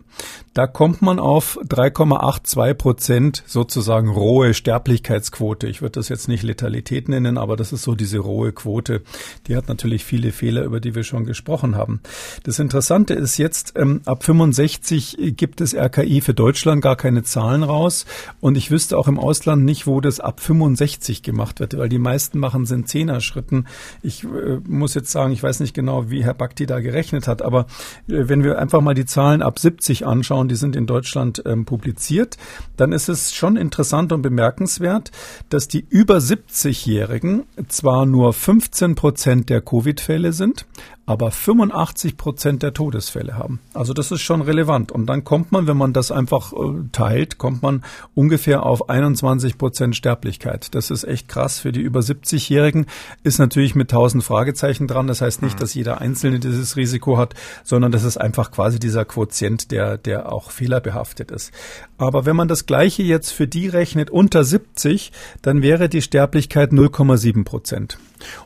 [0.54, 5.68] Da kommt man auf 3,82 Prozent sozusagen rohe Sterblichkeitsquote.
[5.68, 9.02] Ich würde das jetzt nicht Letalität nennen, aber das ist so diese rohe Quote.
[9.46, 12.00] Die hat natürlich viele Fehler, über die wir schon gesprochen haben.
[12.42, 17.62] Das Interessante ist jetzt, ähm, ab 65 gibt es RKI für Deutschland gar keine Zahlen
[17.62, 18.06] raus
[18.40, 21.98] und ich wüsste auch im Ausland nicht, wo das ab 65 gemacht wird, weil die
[21.98, 23.66] meisten machen sind Zehner-Schritten.
[24.02, 27.42] Ich äh, muss jetzt sagen, ich weiß nicht genau, wie Herr Bakti da gerechnet hat,
[27.42, 27.66] aber
[28.08, 31.64] äh, wenn wir einfach mal die Zahlen ab 70 anschauen, die sind in Deutschland ähm,
[31.64, 32.36] publiziert,
[32.76, 35.10] dann ist es schon interessant und bemerkenswert,
[35.48, 40.66] dass die über 70-Jährigen zwar nur 15 Prozent der Covid-Fälle sind,
[41.10, 43.58] aber 85 Prozent der Todesfälle haben.
[43.74, 44.92] Also das ist schon relevant.
[44.92, 47.82] Und dann kommt man, wenn man das einfach äh, teilt, kommt man
[48.14, 50.72] ungefähr auf 21 Prozent Sterblichkeit.
[50.72, 51.58] Das ist echt krass.
[51.58, 52.86] Für die über 70-Jährigen
[53.24, 55.08] ist natürlich mit 1000 Fragezeichen dran.
[55.08, 55.58] Das heißt nicht, mhm.
[55.58, 60.30] dass jeder Einzelne dieses Risiko hat, sondern das ist einfach quasi dieser Quotient, der, der
[60.30, 61.50] auch fehlerbehaftet ist.
[61.98, 65.10] Aber wenn man das Gleiche jetzt für die rechnet unter 70,
[65.42, 67.98] dann wäre die Sterblichkeit 0,7 Prozent.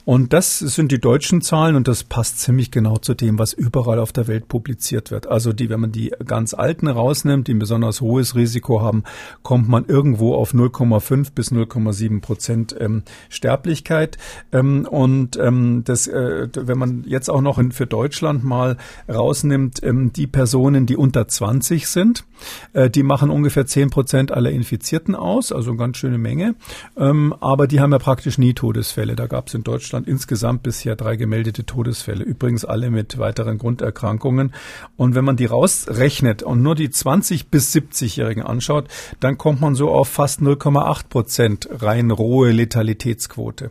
[0.05, 3.99] Und das sind die deutschen Zahlen und das passt ziemlich genau zu dem, was überall
[3.99, 5.27] auf der Welt publiziert wird.
[5.27, 9.05] Also die, wenn man die ganz alten rausnimmt, die ein besonders hohes Risiko haben,
[9.43, 14.19] kommt man irgendwo auf 0,5 bis 0,7 Prozent ähm, Sterblichkeit.
[14.53, 18.77] Ähm, und ähm, das, äh, wenn man jetzt auch noch in, für Deutschland mal
[19.09, 22.25] rausnimmt, ähm, die Personen, die unter 20 sind,
[22.73, 26.55] äh, die machen ungefähr 10 Prozent aller Infizierten aus, also eine ganz schöne Menge.
[26.97, 29.17] Ähm, aber die haben ja praktisch nie Todesfälle.
[29.17, 34.53] Da gab es in Deutschland insgesamt bisher drei gemeldete Todesfälle, übrigens alle mit weiteren Grunderkrankungen.
[34.97, 38.89] Und wenn man die rausrechnet und nur die 20 bis 70-Jährigen anschaut,
[39.21, 43.71] dann kommt man so auf fast 0,8 Prozent rein rohe Letalitätsquote.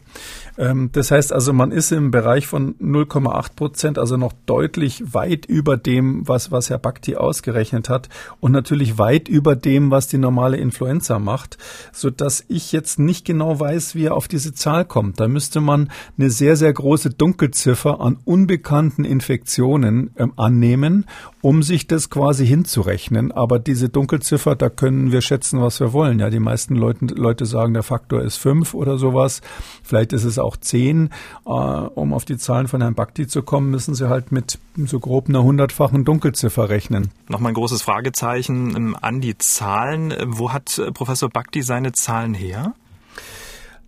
[0.58, 5.46] Ähm, das heißt also, man ist im Bereich von 0,8 Prozent, also noch deutlich weit
[5.46, 10.18] über dem, was, was Herr Bakti ausgerechnet hat und natürlich weit über dem, was die
[10.18, 11.58] normale Influenza macht,
[11.92, 15.20] so dass ich jetzt nicht genau weiß, wie er auf diese Zahl kommt.
[15.20, 15.83] Da müsste man
[16.18, 21.06] eine sehr, sehr große Dunkelziffer an unbekannten Infektionen ähm, annehmen,
[21.42, 23.32] um sich das quasi hinzurechnen.
[23.32, 26.20] Aber diese Dunkelziffer, da können wir schätzen, was wir wollen.
[26.20, 29.42] Ja, die meisten Leute, Leute sagen, der Faktor ist fünf oder sowas.
[29.84, 31.10] Vielleicht ist es auch zehn.
[31.46, 35.00] Äh, um auf die Zahlen von Herrn Bakti zu kommen, müssen Sie halt mit so
[35.00, 37.12] grob einer hundertfachen Dunkelziffer rechnen.
[37.28, 40.14] Nochmal ein großes Fragezeichen ähm, an die Zahlen.
[40.26, 42.74] Wo hat äh, Professor Bakti seine Zahlen her?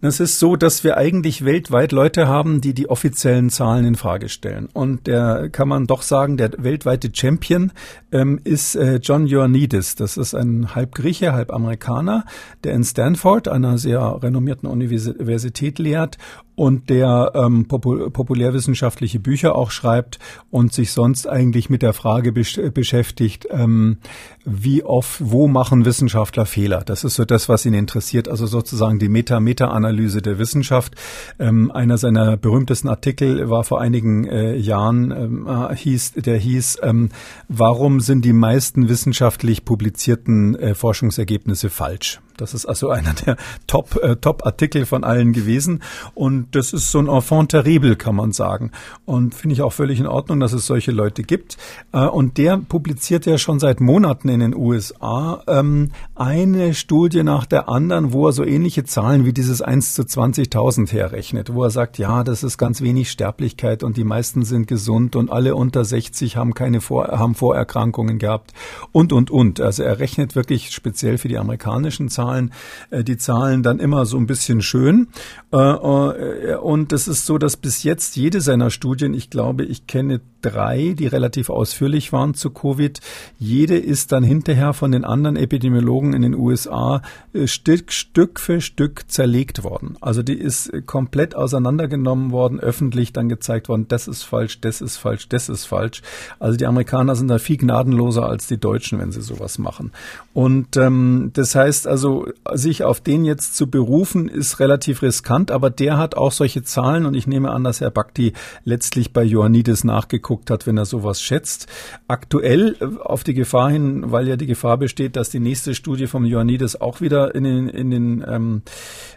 [0.02, 4.30] Es ist so, dass wir eigentlich weltweit Leute haben, die die offiziellen Zahlen in Frage
[4.30, 4.68] stellen.
[4.72, 7.72] Und der kann man doch sagen, der weltweite Champion
[8.12, 9.96] ähm, ist äh, John Ioannidis.
[9.96, 12.26] Das ist ein halb Grieche, halb Amerikaner,
[12.64, 16.18] der in Stanford, einer sehr renommierten Universität, lehrt
[16.56, 20.20] und der ähm, popul populärwissenschaftliche Bücher auch schreibt
[20.52, 23.98] und sich sonst eigentlich mit der Frage besch beschäftigt, ähm,
[24.46, 26.84] wie oft, wo machen Wissenschaftler Fehler?
[26.86, 30.96] Das ist so das, was ihn interessiert, also sozusagen die Meta-Meta-Analyse der Wissenschaft.
[31.40, 36.80] Ähm, einer seiner berühmtesten Artikel war vor einigen äh, Jahren, ähm, äh, hieß, der hieß,
[36.84, 37.10] ähm,
[37.48, 42.22] warum sind die meisten wissenschaftlich publizierten äh, Forschungsergebnisse falsch?
[42.38, 45.82] Das ist also einer der Top, äh, Top-Artikel von allen gewesen.
[46.14, 48.72] Und das ist so ein Enfant terrible, kann man sagen.
[49.06, 51.58] Und finde ich auch völlig in Ordnung, dass es solche Leute gibt.
[51.94, 57.46] Äh, und der publiziert ja schon seit Monaten in den USA ähm, eine Studie nach
[57.46, 61.72] der anderen, wo er so ähnliche Zahlen wie dieses 1 zu 20.000 herrechnet, wo er
[61.72, 65.84] sagt, ja, das ist ganz wenig Sterblichkeit und die meisten sind gesund und alle unter
[65.84, 68.54] 60 haben keine Vor haben Vorerkrankungen gehabt
[68.92, 69.60] und, und, und.
[69.60, 72.52] Also er rechnet wirklich speziell für die amerikanischen Zahlen
[72.92, 75.08] äh, die Zahlen dann immer so ein bisschen schön.
[75.52, 79.88] Äh, äh, und es ist so, dass bis jetzt jede seiner Studien, ich glaube, ich
[79.88, 83.00] kenne drei, die relativ ausführlich waren zu Covid.
[83.40, 87.02] Jede ist dann hinterher von den anderen Epidemiologen in den USA
[87.46, 89.98] Stück, Stück für Stück zerlegt worden.
[90.02, 94.98] Also die ist komplett auseinandergenommen worden, öffentlich dann gezeigt worden, das ist falsch, das ist
[94.98, 96.02] falsch, das ist falsch.
[96.40, 99.92] Also die Amerikaner sind da viel gnadenloser als die Deutschen, wenn sie sowas machen.
[100.34, 105.70] Und ähm, das heißt also, sich auf den jetzt zu berufen, ist relativ riskant, aber
[105.70, 108.34] der hat auch solche Zahlen und ich nehme an, dass Herr Bakti
[108.64, 111.68] letztlich bei Ioannidis nachgeguckt hat, wenn er sowas schätzt.
[112.08, 116.08] Aktuell äh, auf die Gefahr hin, weil ja die Gefahr besteht, dass die nächste Studie
[116.08, 118.62] vom Ioannidis auch wieder in den, in den ähm,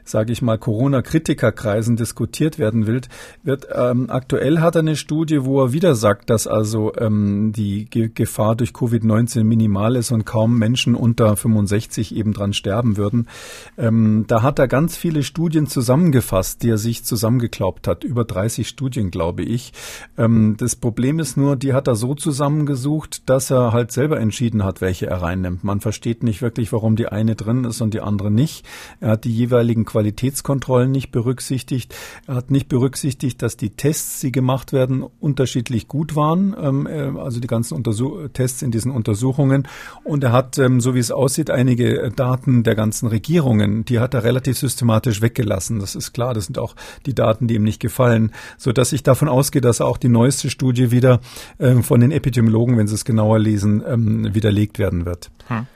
[0.03, 3.03] sage ich mal, Corona-Kritikerkreisen diskutiert werden will,
[3.45, 7.85] wird ähm, aktuell hat er eine Studie, wo er wieder sagt, dass also ähm, die
[7.85, 13.29] Ge Gefahr durch Covid-19 minimal ist und kaum Menschen unter 65 eben dran sterben würden.
[13.77, 18.67] Ähm, da hat er ganz viele Studien zusammengefasst, die er sich zusammengeklaubt hat, über 30
[18.67, 19.73] Studien, glaube ich.
[20.17, 24.65] Ähm, das Problem ist nur, die hat er so zusammengesucht, dass er halt selber entschieden
[24.65, 25.59] hat, welche er.
[25.61, 28.65] Man versteht nicht wirklich, warum die eine drin ist und die andere nicht.
[29.01, 31.95] Er hat die jeweiligen Qualitätskontrollen nicht berücksichtigt.
[32.27, 37.21] Er hat nicht berücksichtigt, dass die Tests, die gemacht werden, unterschiedlich gut waren, ähm, äh,
[37.21, 39.69] also die ganzen Untersuch Tests in diesen Untersuchungen.
[40.05, 44.15] Und er hat, ähm, so wie es aussieht, einige Daten der ganzen Regierungen, die hat
[44.15, 45.81] er relativ systematisch weggelassen.
[45.81, 46.75] Das ist klar, das sind auch
[47.05, 50.49] die Daten, die ihm nicht gefallen, so dass ich davon ausgehe, dass auch die neueste
[50.49, 51.21] Studie wieder
[51.59, 55.31] äh, von den Epidemiologen, wenn sie es genauer lesen, ähm, widerlegt werden wird.
[55.49, 55.67] Hm.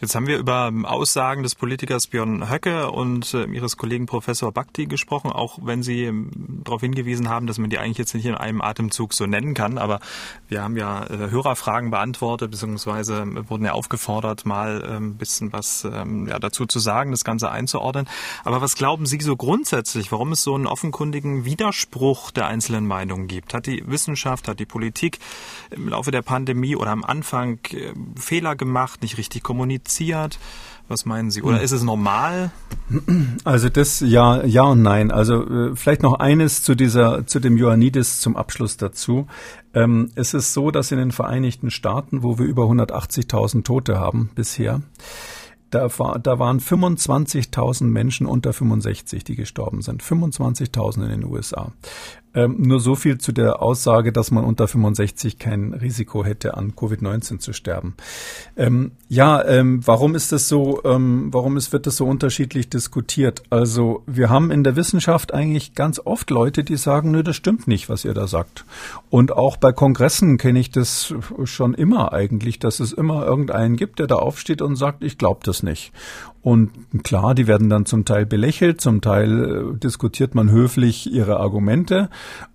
[0.00, 4.86] Jetzt haben wir über Aussagen des Politikers Björn Höcke und äh, Ihres Kollegen Professor Bakti
[4.86, 6.30] gesprochen, auch wenn Sie ähm,
[6.64, 9.78] darauf hingewiesen haben, dass man die eigentlich jetzt nicht in einem Atemzug so nennen kann.
[9.78, 10.00] Aber
[10.48, 15.84] wir haben ja äh, Hörerfragen beantwortet, beziehungsweise wurden ja aufgefordert, mal ein ähm, bisschen was
[15.84, 18.08] ähm, ja, dazu zu sagen, das Ganze einzuordnen.
[18.42, 23.28] Aber was glauben Sie so grundsätzlich, warum es so einen offenkundigen Widerspruch der einzelnen Meinungen
[23.28, 23.54] gibt?
[23.54, 25.18] Hat die Wissenschaft, hat die Politik
[25.70, 29.83] im Laufe der Pandemie oder am Anfang äh, Fehler gemacht, nicht richtig kommuniziert?
[29.84, 30.38] Kompliziert?
[30.86, 31.42] Was meinen Sie?
[31.42, 31.64] Oder hm.
[31.64, 32.50] ist es normal?
[33.44, 35.10] Also das ja, ja und nein.
[35.10, 39.26] Also äh, vielleicht noch eines zu dieser, zu dem Ioannidis zum Abschluss dazu.
[39.72, 44.30] Ähm, es ist so, dass in den Vereinigten Staaten, wo wir über 180.000 Tote haben
[44.34, 44.82] bisher,
[45.70, 50.02] da, war, da waren 25.000 Menschen unter 65, die gestorben sind.
[50.02, 51.72] 25.000 in den USA.
[52.34, 56.72] Ähm, nur so viel zu der Aussage, dass man unter 65 kein Risiko hätte, an
[56.72, 57.94] Covid-19 zu sterben.
[58.56, 63.42] Ähm, ja, ähm, warum ist das so, ähm, warum ist, wird das so unterschiedlich diskutiert?
[63.50, 67.68] Also wir haben in der Wissenschaft eigentlich ganz oft Leute, die sagen, nö, das stimmt
[67.68, 68.64] nicht, was ihr da sagt.
[69.10, 74.00] Und auch bei Kongressen kenne ich das schon immer eigentlich, dass es immer irgendeinen gibt,
[74.00, 75.92] der da aufsteht und sagt, ich glaube das nicht.
[76.44, 76.70] Und
[77.04, 82.10] klar, die werden dann zum Teil belächelt, zum Teil äh, diskutiert man höflich ihre Argumente.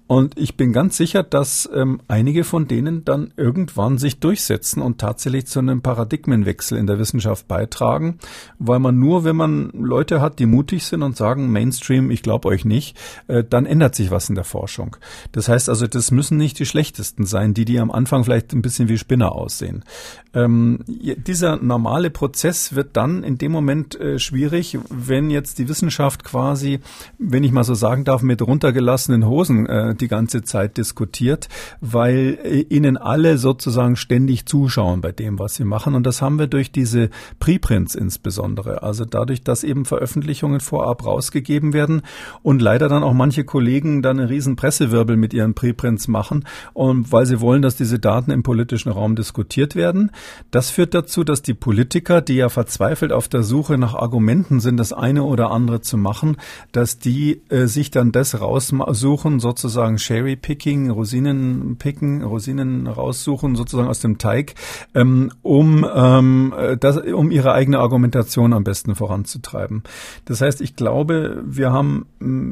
[0.09, 4.97] Und ich bin ganz sicher, dass ähm, einige von denen dann irgendwann sich durchsetzen und
[4.97, 8.17] tatsächlich zu einem Paradigmenwechsel in der Wissenschaft beitragen,
[8.57, 12.47] weil man nur, wenn man Leute hat, die mutig sind und sagen, Mainstream, ich glaube
[12.47, 14.95] euch nicht, äh, dann ändert sich was in der Forschung.
[15.31, 18.63] Das heißt also, das müssen nicht die schlechtesten sein, die, die am Anfang vielleicht ein
[18.63, 19.85] bisschen wie Spinner aussehen.
[20.33, 26.23] Ähm, dieser normale Prozess wird dann in dem Moment äh, schwierig, wenn jetzt die Wissenschaft
[26.23, 26.79] quasi,
[27.19, 31.49] wenn ich mal so sagen darf, mit runtergelassenen Hosen äh, die ganze Zeit diskutiert,
[31.81, 35.95] weil äh, ihnen alle sozusagen ständig zuschauen bei dem, was sie machen.
[35.95, 37.09] Und das haben wir durch diese
[37.39, 38.83] Preprints insbesondere.
[38.83, 42.01] Also dadurch, dass eben Veröffentlichungen vorab rausgegeben werden
[42.41, 47.11] und leider dann auch manche Kollegen dann einen riesen Pressewirbel mit ihren Preprints machen und
[47.11, 50.11] weil sie wollen, dass diese Daten im politischen Raum diskutiert werden.
[50.51, 54.77] Das führt dazu, dass die Politiker, die ja verzweifelt auf der Suche nach Argumenten sind,
[54.77, 56.37] das eine oder andere zu machen,
[56.71, 63.87] dass die äh, sich dann das raussuchen, sozusagen Sherry Picking, Rosinen picken, Rosinen raussuchen, sozusagen
[63.87, 64.55] aus dem Teig,
[64.93, 69.83] ähm, um ähm, das, um ihre eigene Argumentation am besten voranzutreiben.
[70.25, 72.05] Das heißt, ich glaube, wir haben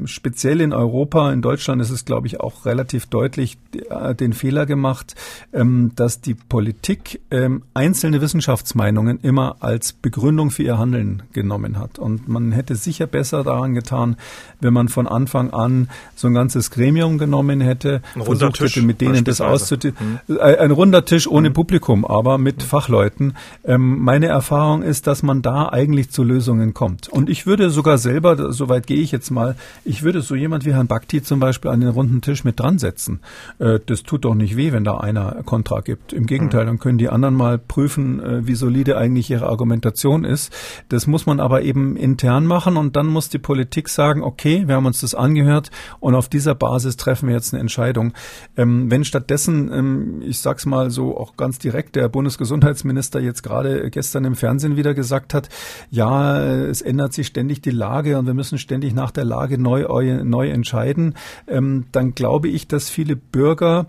[0.06, 3.58] speziell in Europa, in Deutschland ist es, glaube ich, auch relativ deutlich
[3.90, 5.16] äh, den Fehler gemacht,
[5.54, 12.00] ähm, dass die Politik ähm, einzelne Wissenschaftsmeinungen immer als Begründung für ihr Handeln genommen hat.
[12.00, 14.16] Und man hätte sicher besser daran getan,
[14.62, 19.02] wenn man von Anfang an so ein ganzes Gremium genommen hätte, ein versucht hätte, mit
[19.02, 20.20] denen das auszudiskutieren.
[20.28, 20.40] Mhm.
[20.40, 21.54] Ein runder Tisch ohne mhm.
[21.54, 22.62] Publikum, aber mit mhm.
[22.62, 23.34] Fachleuten.
[23.64, 27.10] Ähm, meine Erfahrung ist, dass man da eigentlich zu Lösungen kommt.
[27.10, 29.56] Und ich würde sogar selber, soweit gehe ich jetzt mal,
[29.86, 32.80] ich würde so jemand wie Herrn Bakti zum Beispiel an den runden Tisch mit dran
[32.80, 33.20] setzen.
[33.60, 36.14] Äh, das tut doch nicht weh, wenn da einer Kontra gibt.
[36.14, 36.68] Im Gegenteil, mhm.
[36.68, 40.52] dann können die anderen mal prüfen, äh, wie solide eigentlich ihre Argumentation ist.
[40.90, 44.76] Das muss man aber eben intern machen und dann muss die Politik sagen, okay, wir
[44.76, 48.14] haben uns das angehört und auf dieser Basis treffen wir jetzt eine Entscheidung.
[48.56, 53.90] Ähm, wenn stattdessen, ähm, ich sag's mal so auch ganz direkt, der Bundesgesundheitsminister jetzt gerade
[53.90, 55.50] gestern im Fernsehen wieder gesagt hat,
[55.90, 59.86] ja, es ändert sich ständig die Lage und wir müssen ständig nach der Lage neu,
[60.24, 61.16] neu entscheiden,
[61.48, 63.88] ähm, dann glaube ich, dass viele Bürger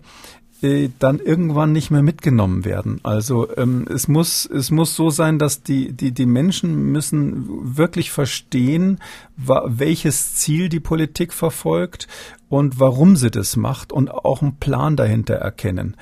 [0.60, 3.00] äh, dann irgendwann nicht mehr mitgenommen werden.
[3.04, 8.10] Also ähm, es muss es muss so sein, dass die die die Menschen müssen wirklich
[8.10, 8.98] verstehen,
[9.36, 12.08] welches Ziel die Politik verfolgt
[12.48, 15.96] und warum sie das macht und auch einen Plan dahinter erkennen.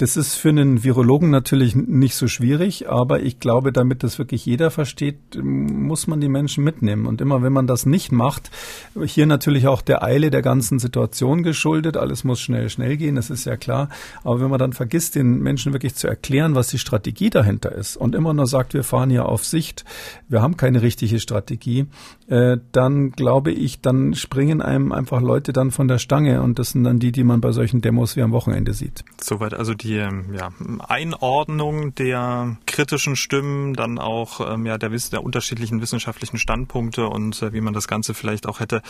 [0.00, 4.46] Das ist für einen Virologen natürlich nicht so schwierig, aber ich glaube, damit das wirklich
[4.46, 7.04] jeder versteht, muss man die Menschen mitnehmen.
[7.04, 8.50] Und immer wenn man das nicht macht,
[9.04, 13.28] hier natürlich auch der Eile der ganzen Situation geschuldet, alles muss schnell, schnell gehen, das
[13.28, 13.90] ist ja klar.
[14.24, 17.98] Aber wenn man dann vergisst, den Menschen wirklich zu erklären, was die Strategie dahinter ist
[17.98, 19.84] und immer nur sagt, wir fahren hier auf Sicht,
[20.30, 21.88] wir haben keine richtige Strategie,
[22.28, 26.70] äh, dann glaube ich, dann springen einem einfach Leute dann von der Stange und das
[26.70, 29.04] sind dann die, die man bei solchen Demos wie am Wochenende sieht.
[29.20, 30.50] Soweit also die ähm, ja,
[30.88, 37.52] Einordnung der kritischen Stimmen, dann auch ähm, ja, der, der unterschiedlichen wissenschaftlichen Standpunkte und äh,
[37.52, 38.82] wie man das Ganze vielleicht auch hätte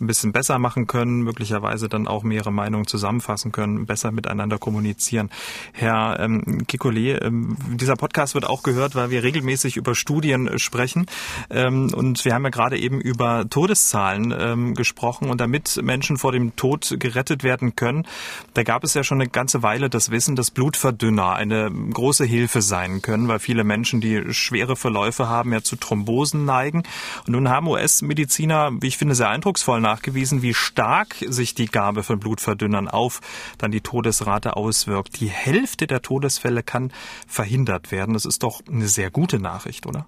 [0.00, 5.30] ein bisschen besser machen können, möglicherweise dann auch mehrere Meinungen zusammenfassen können, besser miteinander kommunizieren.
[5.72, 11.06] Herr ähm, Kikole, ähm, dieser Podcast wird auch gehört, weil wir regelmäßig über Studien sprechen
[11.50, 16.32] ähm, und wir haben ja gerade eben über Todeszahlen ähm, gesprochen und damit Menschen vor
[16.32, 18.06] dem Tod gerettet werden können,
[18.54, 22.62] da gab es ja schon eine ganze Weile das Wissen, dass Blutverdünner eine große Hilfe
[22.62, 26.82] sein können, weil viele Menschen, die schwere Verläufe haben, ja zu Thrombosen neigen.
[27.26, 32.02] Und nun haben US-Mediziner, wie ich finde, sehr eindrucksvoll nachgewiesen, wie stark sich die Gabe
[32.02, 33.20] von Blutverdünnern auf
[33.58, 35.20] dann die Todesrate auswirkt.
[35.20, 36.92] Die Hälfte der Todesfälle kann
[37.26, 38.14] verhindert werden.
[38.14, 40.06] Das ist doch eine sehr gute Nachricht, oder?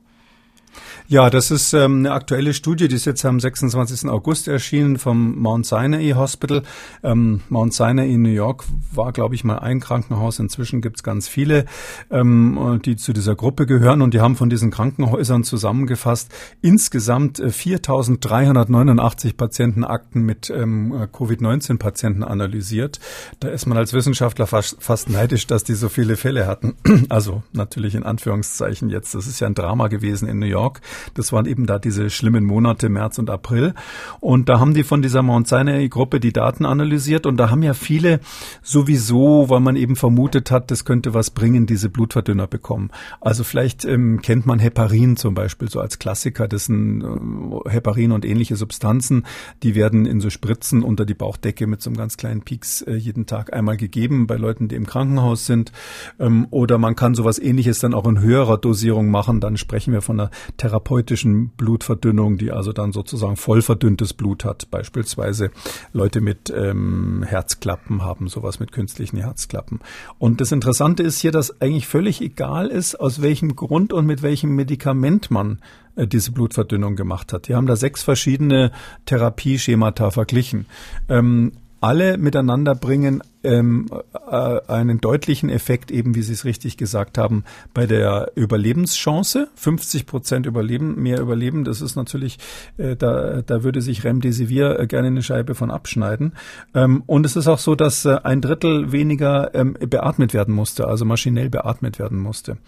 [1.07, 4.09] Ja, das ist ähm, eine aktuelle Studie, die ist jetzt am 26.
[4.11, 6.63] August erschienen vom Mount Sinai Hospital.
[7.03, 10.39] Ähm, Mount Sinai in New York war, glaube ich, mal ein Krankenhaus.
[10.39, 11.65] Inzwischen gibt's ganz viele,
[12.11, 19.29] ähm, die zu dieser Gruppe gehören und die haben von diesen Krankenhäusern zusammengefasst insgesamt 4.389
[19.29, 23.01] äh, Patientenakten mit ähm, Covid-19-Patienten analysiert.
[23.41, 26.75] Da ist man als Wissenschaftler fast, fast neidisch, dass die so viele Fälle hatten.
[27.09, 29.15] Also natürlich in Anführungszeichen jetzt.
[29.15, 30.68] Das ist ja ein Drama gewesen in New York.
[30.69, 30.81] York.
[31.15, 33.75] Das waren eben da diese schlimmen Monate März und April.
[34.21, 37.75] Und da haben die von dieser Mount Sinai-Gruppe die Daten analysiert und da haben ja
[37.75, 38.21] viele
[38.63, 42.91] sowieso, weil man eben vermutet hat, das könnte was bringen, diese Blutverdünner bekommen.
[43.21, 46.49] Also vielleicht ähm, kennt man Heparin zum Beispiel so als Klassiker.
[46.49, 49.25] Das sind äh, Heparin und ähnliche Substanzen,
[49.63, 52.95] die werden in so Spritzen unter die Bauchdecke mit so einem ganz kleinen Pieks äh,
[52.95, 55.73] jeden Tag einmal gegeben bei Leuten, die im Krankenhaus sind.
[56.19, 59.41] Ähm, oder man kann sowas ähnliches dann auch in höherer Dosierung machen.
[59.41, 64.71] Dann sprechen wir von einer therapeutischen Blutverdünnung, die also dann sozusagen voll verdünntes Blut hat.
[64.71, 65.51] Beispielsweise
[65.93, 69.81] Leute mit ähm, Herzklappen haben sowas mit künstlichen Herzklappen.
[70.19, 74.23] Und das Interessante ist hier, dass eigentlich völlig egal ist, aus welchem Grund und mit
[74.23, 75.61] welchem Medikament man
[75.97, 77.49] äh, diese Blutverdünnung gemacht hat.
[77.49, 78.73] Die haben da sechs verschiedene
[79.07, 80.67] Therapieschemata verglichen.
[81.09, 83.87] Ähm, alle miteinander bringen ähm,
[84.31, 89.49] äh, einen deutlichen Effekt, eben wie Sie es richtig gesagt haben, bei der Überlebenschance.
[89.55, 91.65] 50 Prozent überleben, mehr überleben.
[91.65, 92.39] Das ist natürlich,
[92.77, 96.33] äh, da, da würde sich Remdesivir äh, gerne eine Scheibe von abschneiden.
[96.75, 100.89] Ähm, und es ist auch so, dass äh, ein Drittel weniger ähm, beatmet werden musste,
[100.89, 102.59] also maschinell beatmet werden musste.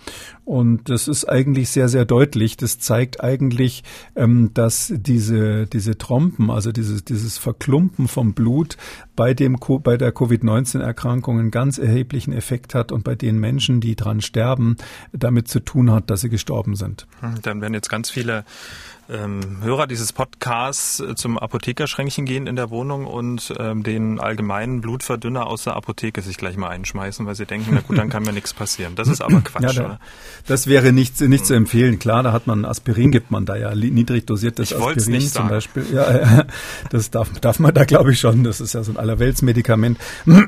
[0.45, 2.57] Und das ist eigentlich sehr, sehr deutlich.
[2.57, 3.83] Das zeigt eigentlich,
[4.17, 8.77] ähm, dass diese, diese Trompen, also dieses, dieses Verklumpen vom Blut
[9.21, 13.95] bei dem, bei der Covid-19-Erkrankung einen ganz erheblichen Effekt hat und bei den Menschen, die
[13.95, 14.79] dran sterben,
[15.13, 17.07] damit zu tun hat, dass sie gestorben sind.
[17.21, 18.47] Hm, dann werden jetzt ganz viele
[19.11, 24.81] ähm, Hörer dieses Podcasts äh, zum Apothekerschränkchen gehen in der Wohnung und ähm, den allgemeinen
[24.81, 28.23] Blutverdünner aus der Apotheke sich gleich mal einschmeißen, weil sie denken, na gut, dann kann
[28.23, 28.95] mir nichts passieren.
[28.95, 29.99] Das ist aber Quatsch, ja, da?
[30.47, 31.99] Das wäre nicht, nicht zu empfehlen.
[31.99, 35.49] Klar, da hat man Aspirin, gibt man da ja niedrig dosiertes ich Aspirin nicht zum.
[35.49, 35.87] Beispiel.
[35.93, 36.45] Ja,
[36.91, 38.45] das darf, darf man da glaube ich schon.
[38.45, 39.99] Das ist ja so ein Allerweltsmedikament.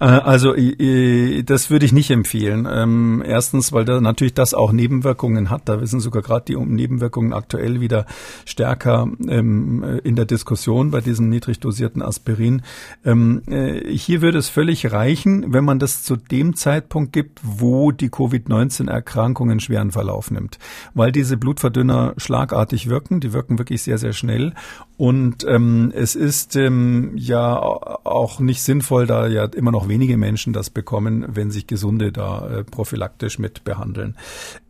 [0.00, 2.68] Äh, also das würde ich nicht empfehlen.
[2.70, 5.62] Ähm, erstens, weil da natürlich das auch Nebenwirkungen hat.
[5.66, 8.06] Da wissen sogar gerade die Nebenwirkungen aktuell wieder wieder
[8.44, 12.62] stärker ähm, in der Diskussion bei diesem niedrig dosierten Aspirin.
[13.04, 17.92] Ähm, äh, hier würde es völlig reichen, wenn man das zu dem Zeitpunkt gibt, wo
[17.92, 20.58] die Covid-19-Erkrankung einen schweren Verlauf nimmt,
[20.94, 23.20] weil diese Blutverdünner schlagartig wirken.
[23.20, 24.52] Die wirken wirklich sehr, sehr schnell
[24.96, 30.54] und ähm, es ist ähm, ja auch nicht sinnvoll, da ja immer noch wenige Menschen
[30.54, 34.16] das bekommen, wenn sich Gesunde da äh, prophylaktisch mit behandeln.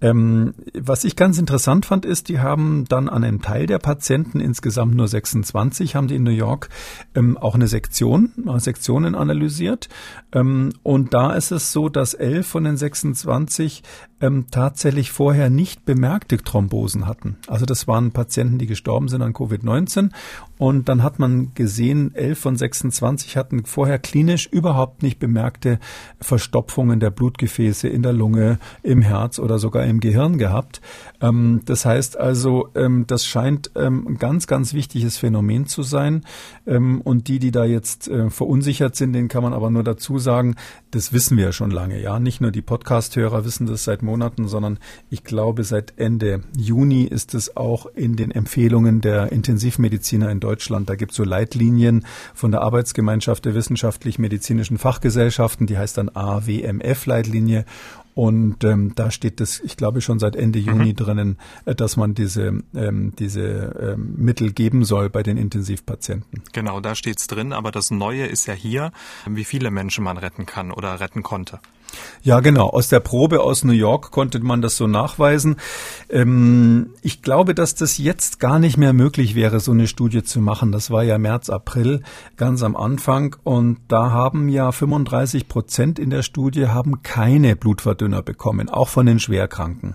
[0.01, 4.41] Ähm, was ich ganz interessant fand, ist, die haben dann an einem Teil der Patienten,
[4.41, 6.71] insgesamt nur 26, haben die in New York
[7.15, 9.89] ähm, auch eine Sektion, äh, Sektionen analysiert.
[10.33, 13.85] Ähm, und da ist es so, dass elf von den 26
[14.21, 17.37] ähm, tatsächlich vorher nicht bemerkte Thrombosen hatten.
[17.47, 20.11] Also das waren Patienten, die gestorben sind an Covid-19
[20.59, 25.79] und dann hat man gesehen, 11 von 26 hatten vorher klinisch überhaupt nicht bemerkte
[26.21, 30.81] Verstopfungen der Blutgefäße in der Lunge, im Herz oder sogar im Gehirn gehabt.
[31.21, 36.23] Ähm, das heißt also, ähm, das scheint ähm, ein ganz, ganz wichtiges Phänomen zu sein.
[36.65, 40.57] Und die, die da jetzt äh, verunsichert sind, denen kann man aber nur dazu sagen,
[40.91, 42.01] das wissen wir ja schon lange.
[42.01, 44.79] Ja, nicht nur die Podcast-Hörer wissen das seit Monaten, sondern
[45.09, 50.89] ich glaube, seit Ende Juni ist es auch in den Empfehlungen der Intensivmediziner in Deutschland.
[50.89, 57.65] Da gibt es so Leitlinien von der Arbeitsgemeinschaft der wissenschaftlich-medizinischen Fachgesellschaften, die heißt dann AWMF-Leitlinie.
[58.15, 60.97] Und ähm, da steht das, ich glaube, schon seit Ende Juni mhm.
[60.97, 66.43] drinnen, äh, dass man diese, ähm, diese ähm, Mittel geben soll bei den Intensivpatienten.
[66.53, 67.53] Genau, da steht's drin.
[67.53, 68.91] Aber das Neue ist ja hier,
[69.29, 71.61] wie viele Menschen man retten kann oder retten konnte.
[72.23, 72.69] Ja, genau.
[72.69, 75.57] Aus der Probe aus New York konnte man das so nachweisen.
[76.11, 80.41] Ähm, ich glaube, dass das jetzt gar nicht mehr möglich wäre, so eine Studie zu
[80.41, 80.73] machen.
[80.73, 82.03] Das war ja März, April,
[82.37, 83.37] ganz am Anfang.
[83.45, 89.07] Und da haben ja 35 Prozent in der Studie haben keine Blutverdünner bekommen, auch von
[89.07, 89.95] den Schwerkranken.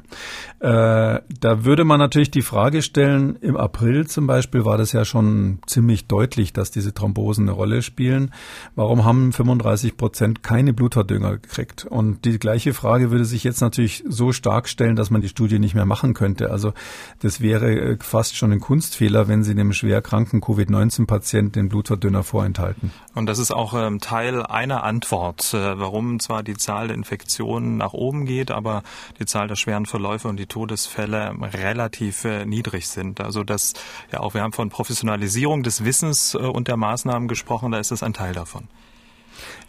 [0.59, 5.05] Äh, da würde man natürlich die Frage stellen, im April zum Beispiel war das ja
[5.05, 8.31] schon ziemlich deutlich, dass diese Thrombosen eine Rolle spielen.
[8.75, 11.87] Warum haben 35 Prozent keine Blutverdünner gekriegt?
[11.91, 15.59] Und die gleiche Frage würde sich jetzt natürlich so stark stellen, dass man die Studie
[15.59, 16.49] nicht mehr machen könnte.
[16.49, 16.73] Also
[17.19, 22.23] das wäre äh, fast schon ein Kunstfehler, wenn Sie dem schwer kranken Covid-19-Patienten den Blutverdünner
[22.23, 22.91] vorenthalten.
[23.13, 27.75] Und das ist auch ähm, Teil einer Antwort, äh, warum zwar die Zahl der Infektionen
[27.75, 28.83] nach oben geht, aber
[29.19, 33.19] die Zahl der schweren Verläufe und die Todesfälle relativ äh, niedrig sind.
[33.19, 33.73] Also das
[34.13, 37.91] ja auch, wir haben von Professionalisierung des Wissens äh, und der Maßnahmen gesprochen, da ist
[37.91, 38.69] das ein Teil davon.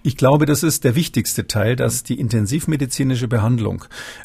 [0.04, 3.84] Ich glaube, das ist der wichtigste Teil, dass die intensivmedizinische Behandlung,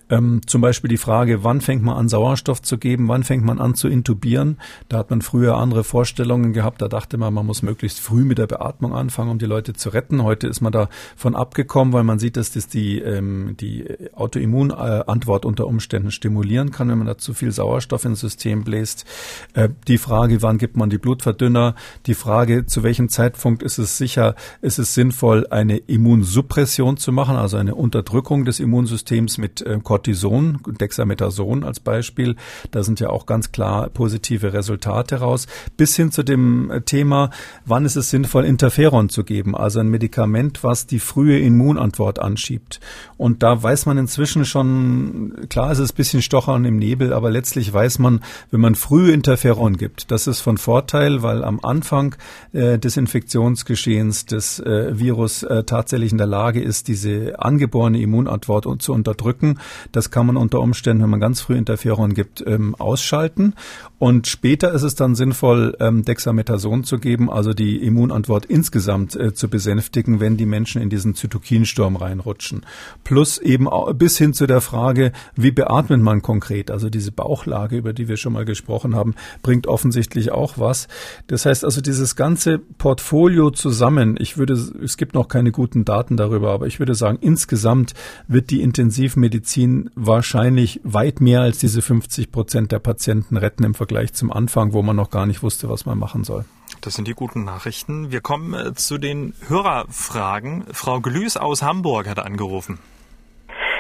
[0.10, 3.60] ähm, zum Beispiel die Frage, wann fängt man an Sauerstoff zu geben, wann fängt man
[3.60, 4.58] an zu intubieren.
[4.90, 6.82] Da hat man früher andere Vorstellungen gehabt.
[6.82, 9.90] Da dachte man, man muss möglichst früh mit der Beatmung anfangen, um die Leute zu
[9.90, 10.24] retten.
[10.24, 15.68] Heute ist man davon abgekommen, weil man sieht, dass das die, ähm, die Autoimmunantwort unter
[15.68, 19.06] Umständen stimulieren kann, wenn man da zu viel Sauerstoff ins System bläst.
[19.54, 21.76] Äh, die Frage, wann gibt man die Blutverdünner?
[22.08, 27.12] Die Frage, zu welchem Zeitpunkt ist es sicher, ist es sinnvoll, ein eine Immunsuppression zu
[27.12, 32.36] machen, also eine Unterdrückung des Immunsystems mit äh, Cortison, Dexamethason als Beispiel.
[32.72, 35.48] Da sind ja auch ganz klar positive Resultate raus.
[35.76, 37.32] Bis hin zu dem äh, Thema,
[37.66, 42.80] wann ist es sinnvoll, Interferon zu geben, also ein Medikament, was die frühe Immunantwort anschiebt.
[43.18, 47.30] Und da weiß man inzwischen schon, klar ist es ein bisschen Stochern im Nebel, aber
[47.30, 52.16] letztlich weiß man, wenn man früh Interferon gibt, das ist von Vorteil, weil am Anfang
[52.54, 58.00] äh, des Infektionsgeschehens des äh, Virus Virus äh, tatsächlich in der Lage ist, diese angeborene
[58.02, 59.60] Immunantwort zu unterdrücken.
[59.92, 63.54] Das kann man unter Umständen, wenn man ganz früh Interferon gibt, ähm, ausschalten.
[64.00, 69.34] Und später ist es dann sinnvoll, ähm, Dexamethason zu geben, also die Immunantwort insgesamt äh,
[69.34, 72.66] zu besänftigen, wenn die Menschen in diesen Zytokinsturm reinrutschen.
[73.04, 76.70] Plus eben bis hin zu der Frage, wie beatmet man konkret?
[76.70, 80.88] Also diese Bauchlage, über die wir schon mal gesprochen haben, bringt offensichtlich auch was.
[81.28, 86.18] Das heißt also dieses ganze Portfolio zusammen, ich würde, es gibt noch keine guten Daten
[86.18, 87.94] darüber, aber ich würde sagen, insgesamt
[88.28, 94.14] wird die Intensivmedizin wahrscheinlich weit mehr als diese 50 Prozent der Patienten retten im Vergleich
[94.14, 96.46] zum Anfang, wo man noch gar nicht wusste, was man machen soll.
[96.82, 98.12] Das sind die guten Nachrichten.
[98.12, 100.66] Wir kommen äh, zu den Hörerfragen.
[100.72, 102.80] Frau Glüß aus Hamburg hat angerufen.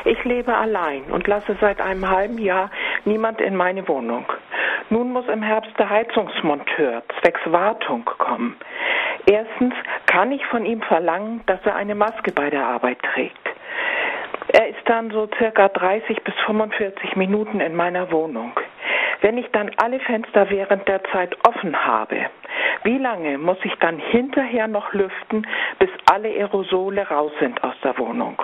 [0.07, 2.71] Ich lebe allein und lasse seit einem halben Jahr
[3.03, 4.25] niemand in meine Wohnung.
[4.89, 8.55] Nun muss im Herbst der Heizungsmonteur zwecks Wartung kommen.
[9.25, 9.73] Erstens
[10.05, 13.49] kann ich von ihm verlangen, dass er eine Maske bei der Arbeit trägt.
[14.49, 18.53] Er ist dann so circa 30 bis 45 Minuten in meiner Wohnung.
[19.21, 22.29] Wenn ich dann alle Fenster während der Zeit offen habe,
[22.83, 25.45] wie lange muss ich dann hinterher noch lüften,
[25.79, 28.41] bis alle Aerosole raus sind aus der Wohnung?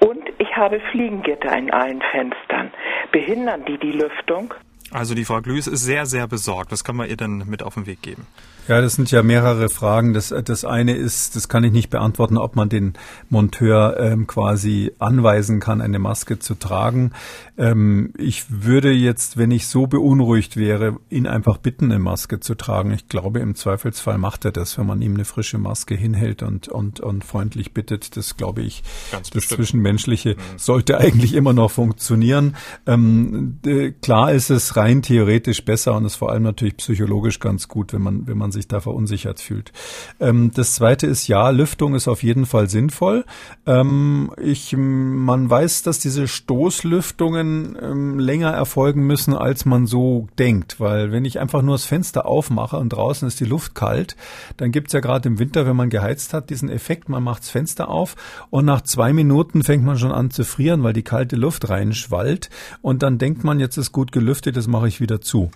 [0.00, 2.70] Und ich habe Fliegengitter in allen Fenstern.
[3.10, 4.54] Behindern die die Lüftung?
[4.94, 6.70] Also die Frau Glüß ist sehr, sehr besorgt.
[6.70, 8.28] Was kann man ihr denn mit auf den Weg geben?
[8.68, 10.14] Ja, das sind ja mehrere Fragen.
[10.14, 12.94] Das, das eine ist, das kann ich nicht beantworten, ob man den
[13.28, 17.10] Monteur ähm, quasi anweisen kann, eine Maske zu tragen.
[17.58, 22.54] Ähm, ich würde jetzt, wenn ich so beunruhigt wäre, ihn einfach bitten, eine Maske zu
[22.54, 22.92] tragen.
[22.92, 26.68] Ich glaube, im Zweifelsfall macht er das, wenn man ihm eine frische Maske hinhält und,
[26.68, 28.16] und, und freundlich bittet.
[28.16, 29.58] Das glaube ich, Ganz das bestimmt.
[29.58, 30.58] Zwischenmenschliche mhm.
[30.58, 32.56] sollte eigentlich immer noch funktionieren.
[32.86, 33.58] Ähm,
[34.00, 38.02] klar ist es rein theoretisch besser und ist vor allem natürlich psychologisch ganz gut, wenn
[38.02, 39.72] man, wenn man sich da verunsichert fühlt.
[40.20, 43.24] Ähm, das zweite ist ja, Lüftung ist auf jeden Fall sinnvoll.
[43.66, 50.80] Ähm, ich, man weiß, dass diese Stoßlüftungen ähm, länger erfolgen müssen, als man so denkt,
[50.80, 54.16] weil wenn ich einfach nur das Fenster aufmache und draußen ist die Luft kalt,
[54.56, 57.50] dann gibt's ja gerade im Winter, wenn man geheizt hat, diesen Effekt, man macht das
[57.50, 58.16] Fenster auf
[58.50, 62.50] und nach zwei Minuten fängt man schon an zu frieren, weil die kalte Luft reinschwallt
[62.82, 65.52] und dann denkt man, jetzt ist gut gelüftet, das mache ich wieder zu.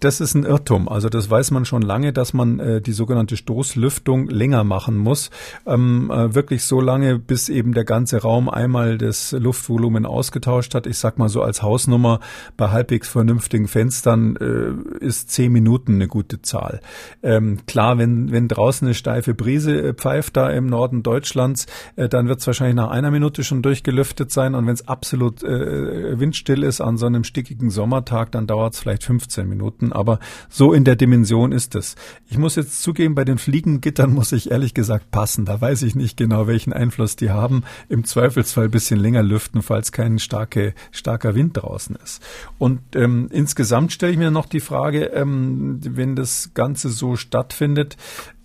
[0.00, 0.88] Das ist ein Irrtum.
[0.88, 5.30] Also das weiß man schon lange, dass man äh, die sogenannte Stoßlüftung länger machen muss.
[5.66, 10.86] Ähm, äh, wirklich so lange, bis eben der ganze Raum einmal das Luftvolumen ausgetauscht hat.
[10.86, 12.20] Ich sag mal so als Hausnummer
[12.56, 16.80] bei halbwegs vernünftigen Fenstern äh, ist zehn Minuten eine gute Zahl.
[17.24, 22.08] Ähm, klar, wenn, wenn draußen eine steife Brise äh, pfeift da im Norden Deutschlands, äh,
[22.08, 24.54] dann wird es wahrscheinlich nach einer Minute schon durchgelüftet sein.
[24.54, 28.80] Und wenn es absolut äh, windstill ist an so einem stickigen Sommertag, dann dauert es
[28.80, 29.87] vielleicht 15 Minuten.
[29.88, 30.18] Minuten, aber
[30.48, 31.96] so in der Dimension ist es.
[32.28, 35.44] Ich muss jetzt zugeben, bei den Fliegengittern muss ich ehrlich gesagt passen.
[35.44, 37.64] Da weiß ich nicht genau, welchen Einfluss die haben.
[37.88, 42.22] Im Zweifelsfall ein bisschen länger lüften, falls kein starke, starker Wind draußen ist.
[42.58, 47.96] Und ähm, insgesamt stelle ich mir noch die Frage, ähm, wenn das Ganze so stattfindet,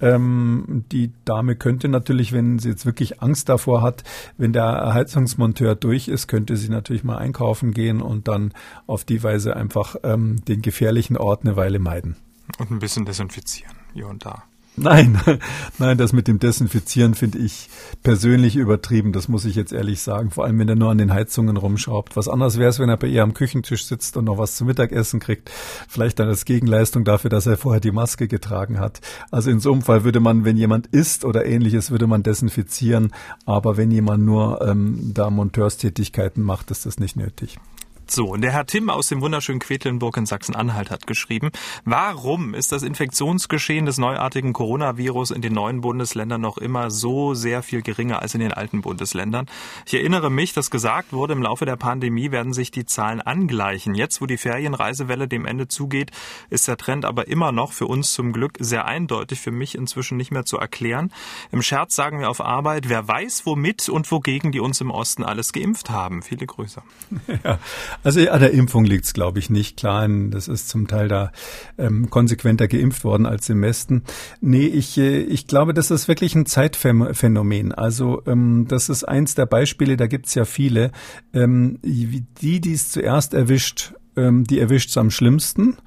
[0.04, 4.04] ähm, die Dame könnte natürlich, wenn sie jetzt wirklich Angst davor hat,
[4.38, 8.54] wenn der Heizungsmonteur durch ist, könnte sie natürlich mal einkaufen gehen und dann
[8.86, 12.18] auf die Weise einfach ähm, den gefährlichen Ort eine Weile meiden.
[12.60, 14.44] Und ein bisschen desinfizieren, hier und da.
[14.76, 15.20] Nein,
[15.78, 17.70] nein, das mit dem Desinfizieren finde ich
[18.02, 19.14] persönlich übertrieben.
[19.14, 20.32] Das muss ich jetzt ehrlich sagen.
[20.32, 22.16] Vor allem, wenn er nur an den Heizungen rumschraubt.
[22.16, 24.68] Was anderes wäre es, wenn er bei ihr am Küchentisch sitzt und noch was zum
[24.68, 25.52] Mittagessen kriegt.
[25.88, 29.02] Vielleicht dann als Gegenleistung dafür, dass er vorher die Maske getragen hat.
[29.30, 33.14] Also in so einem Fall würde man, wenn jemand isst oder ähnliches, würde man desinfizieren.
[33.46, 37.60] Aber wenn jemand nur ähm, da Monteurstätigkeiten macht, ist das nicht nötig.
[38.08, 41.52] So, und der Herr Tim aus dem wunderschönen Quedlinburg in Sachsen-Anhalt hat geschrieben,
[41.86, 47.64] warum ist das Infektionsgeschehen des neuartigen Coronavirus in den neuen Bundesländern noch immer so sehr
[47.64, 49.48] viel geringer als in den alten Bundesländern?
[49.86, 53.96] Ich erinnere mich, dass gesagt wurde, im Laufe der Pandemie werden sich die Zahlen angleichen.
[53.96, 56.12] Jetzt, wo die Ferienreisewelle dem Ende zugeht,
[56.50, 60.18] ist der Trend aber immer noch für uns zum Glück sehr eindeutig, für mich inzwischen
[60.18, 61.12] nicht mehr zu erklären.
[61.52, 65.24] Im Scherz sagen wir auf Arbeit, wer weiß, womit und wogegen die uns im Osten
[65.24, 66.22] alles geimpft haben.
[66.22, 66.82] Viele Grüße.
[67.44, 67.60] Ja.
[68.04, 69.78] Also an der Impfung liegt es, glaube ich, nicht.
[69.78, 71.32] Klar, das ist zum Teil da
[71.78, 74.04] ähm, konsequenter geimpft worden als im Westen.
[74.42, 77.72] Nee, ich, äh, ich glaube, das ist wirklich ein Zeitphänomen.
[77.72, 80.92] Also ähm, das ist eins der Beispiele, da gibt es ja viele.
[81.34, 85.78] Ähm, die, die es zuerst erwischt, ähm, die erwischt es am schlimmsten.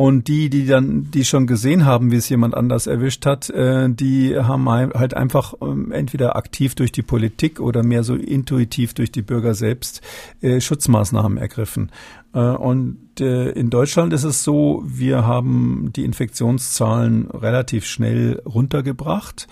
[0.00, 3.86] Und die, die dann, die schon gesehen haben, wie es jemand anders erwischt hat, äh,
[3.90, 9.12] die haben halt einfach ähm, entweder aktiv durch die Politik oder mehr so intuitiv durch
[9.12, 10.00] die Bürger selbst
[10.40, 11.92] äh, Schutzmaßnahmen ergriffen.
[12.32, 19.48] Äh, und äh, in Deutschland ist es so, wir haben die Infektionszahlen relativ schnell runtergebracht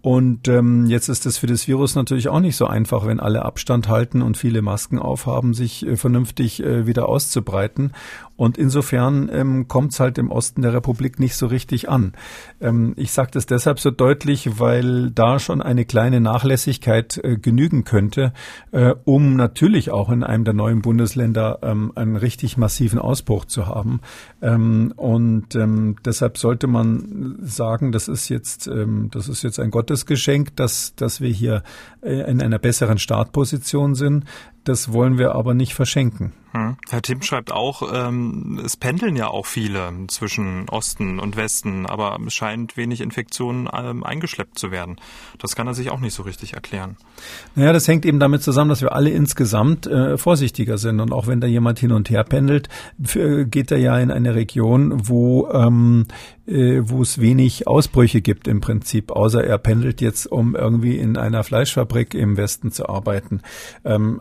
[0.00, 3.44] Und ähm, jetzt ist es für das Virus natürlich auch nicht so einfach, wenn alle
[3.44, 7.92] Abstand halten und viele Masken aufhaben, sich äh, vernünftig äh, wieder auszubreiten.
[8.38, 12.12] Und insofern ähm, kommt es halt im Osten der Republik nicht so richtig an.
[12.60, 17.82] Ähm, ich sage das deshalb so deutlich, weil da schon eine kleine Nachlässigkeit äh, genügen
[17.82, 18.32] könnte,
[18.70, 23.66] äh, um natürlich auch in einem der neuen Bundesländer ähm, einen richtig massiven Ausbruch zu
[23.66, 24.02] haben.
[24.40, 29.72] Ähm, und ähm, deshalb sollte man sagen, das ist jetzt, ähm, das ist jetzt ein
[29.88, 31.62] Gottesgeschenk, dass, dass wir hier
[32.02, 34.24] äh, in einer besseren Startposition sind.
[34.68, 36.34] Das wollen wir aber nicht verschenken.
[36.52, 36.76] Hm.
[36.88, 42.18] Herr Tim schreibt auch, ähm, es pendeln ja auch viele zwischen Osten und Westen, aber
[42.26, 44.96] es scheint wenig Infektionen ähm, eingeschleppt zu werden.
[45.38, 46.96] Das kann er sich auch nicht so richtig erklären.
[47.54, 51.00] Naja, das hängt eben damit zusammen, dass wir alle insgesamt äh, vorsichtiger sind.
[51.00, 55.08] Und auch wenn da jemand hin und her pendelt, geht er ja in eine Region,
[55.08, 56.06] wo ähm,
[56.46, 61.18] äh, wo es wenig Ausbrüche gibt im Prinzip, außer er pendelt jetzt, um irgendwie in
[61.18, 63.42] einer Fleischfabrik im Westen zu arbeiten.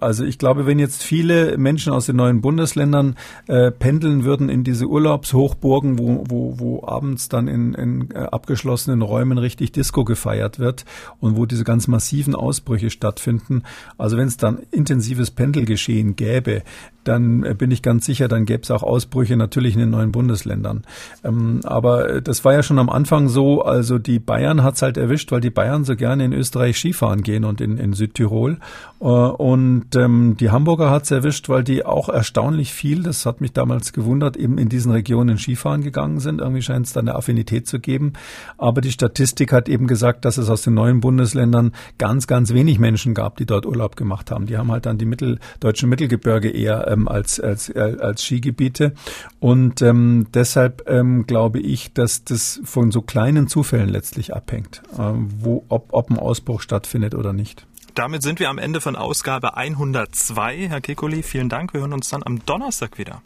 [0.01, 3.15] Also ich glaube, wenn jetzt viele Menschen aus den neuen Bundesländern
[3.47, 9.01] äh, pendeln würden in diese Urlaubshochburgen, wo, wo, wo abends dann in, in äh, abgeschlossenen
[9.01, 10.85] Räumen richtig Disco gefeiert wird
[11.19, 13.63] und wo diese ganz massiven Ausbrüche stattfinden,
[13.97, 16.63] also wenn es dann intensives Pendelgeschehen gäbe,
[17.07, 20.11] dann äh, bin ich ganz sicher, dann gäbe es auch Ausbrüche natürlich in den neuen
[20.11, 20.83] Bundesländern.
[21.23, 24.97] Ähm, aber äh, das war ja schon am Anfang so, also die Bayern hat's halt
[24.97, 28.57] erwischt, weil die Bayern so gerne in Österreich Skifahren gehen und in, in Südtirol.
[28.99, 33.53] Äh, und ähm, die Hamburger hat's erwischt, weil die auch erstaunlich viel, das hat mich
[33.53, 36.41] damals gewundert, eben in diesen Regionen Skifahren gegangen sind.
[36.41, 38.13] Irgendwie scheint es da eine Affinität zu geben.
[38.57, 42.79] Aber die Statistik hat eben gesagt, dass es aus den neuen Bundesländern ganz, ganz wenig
[42.79, 44.45] Menschen gab, die dort Urlaub gemacht haben.
[44.45, 48.93] Die haben halt dann die mitteldeutschen Mittelgebirge eher ähm, als, als, äh, als Skigebiete.
[49.39, 55.13] Und ähm, deshalb ähm, glaube ich, dass das von so kleinen Zufällen letztlich abhängt, äh,
[55.39, 57.65] wo, ob, ob ein Ausbruch stattfindet oder nicht.
[57.97, 60.67] Damit sind wir am Ende von Ausgabe 102.
[60.69, 61.73] Herr Kekuli, vielen Dank.
[61.73, 63.23] Wir hören uns dann am Donnerstag wieder.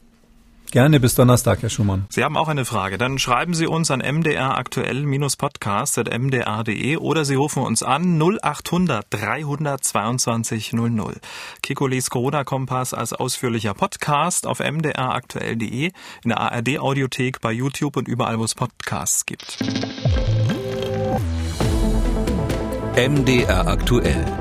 [0.71, 2.05] Gerne bis Donnerstag, Herr Schumann.
[2.07, 2.97] Sie haben auch eine Frage.
[2.97, 11.15] Dann schreiben Sie uns an mdraktuell-podcast.mdr.de oder Sie rufen uns an 0800 322 00.
[11.61, 15.91] Kikolis Corona-Kompass als ausführlicher Podcast auf mdraktuell.de,
[16.23, 19.57] in der ARD-Audiothek, bei YouTube und überall, wo es Podcasts gibt.
[22.95, 24.40] MDR aktuell.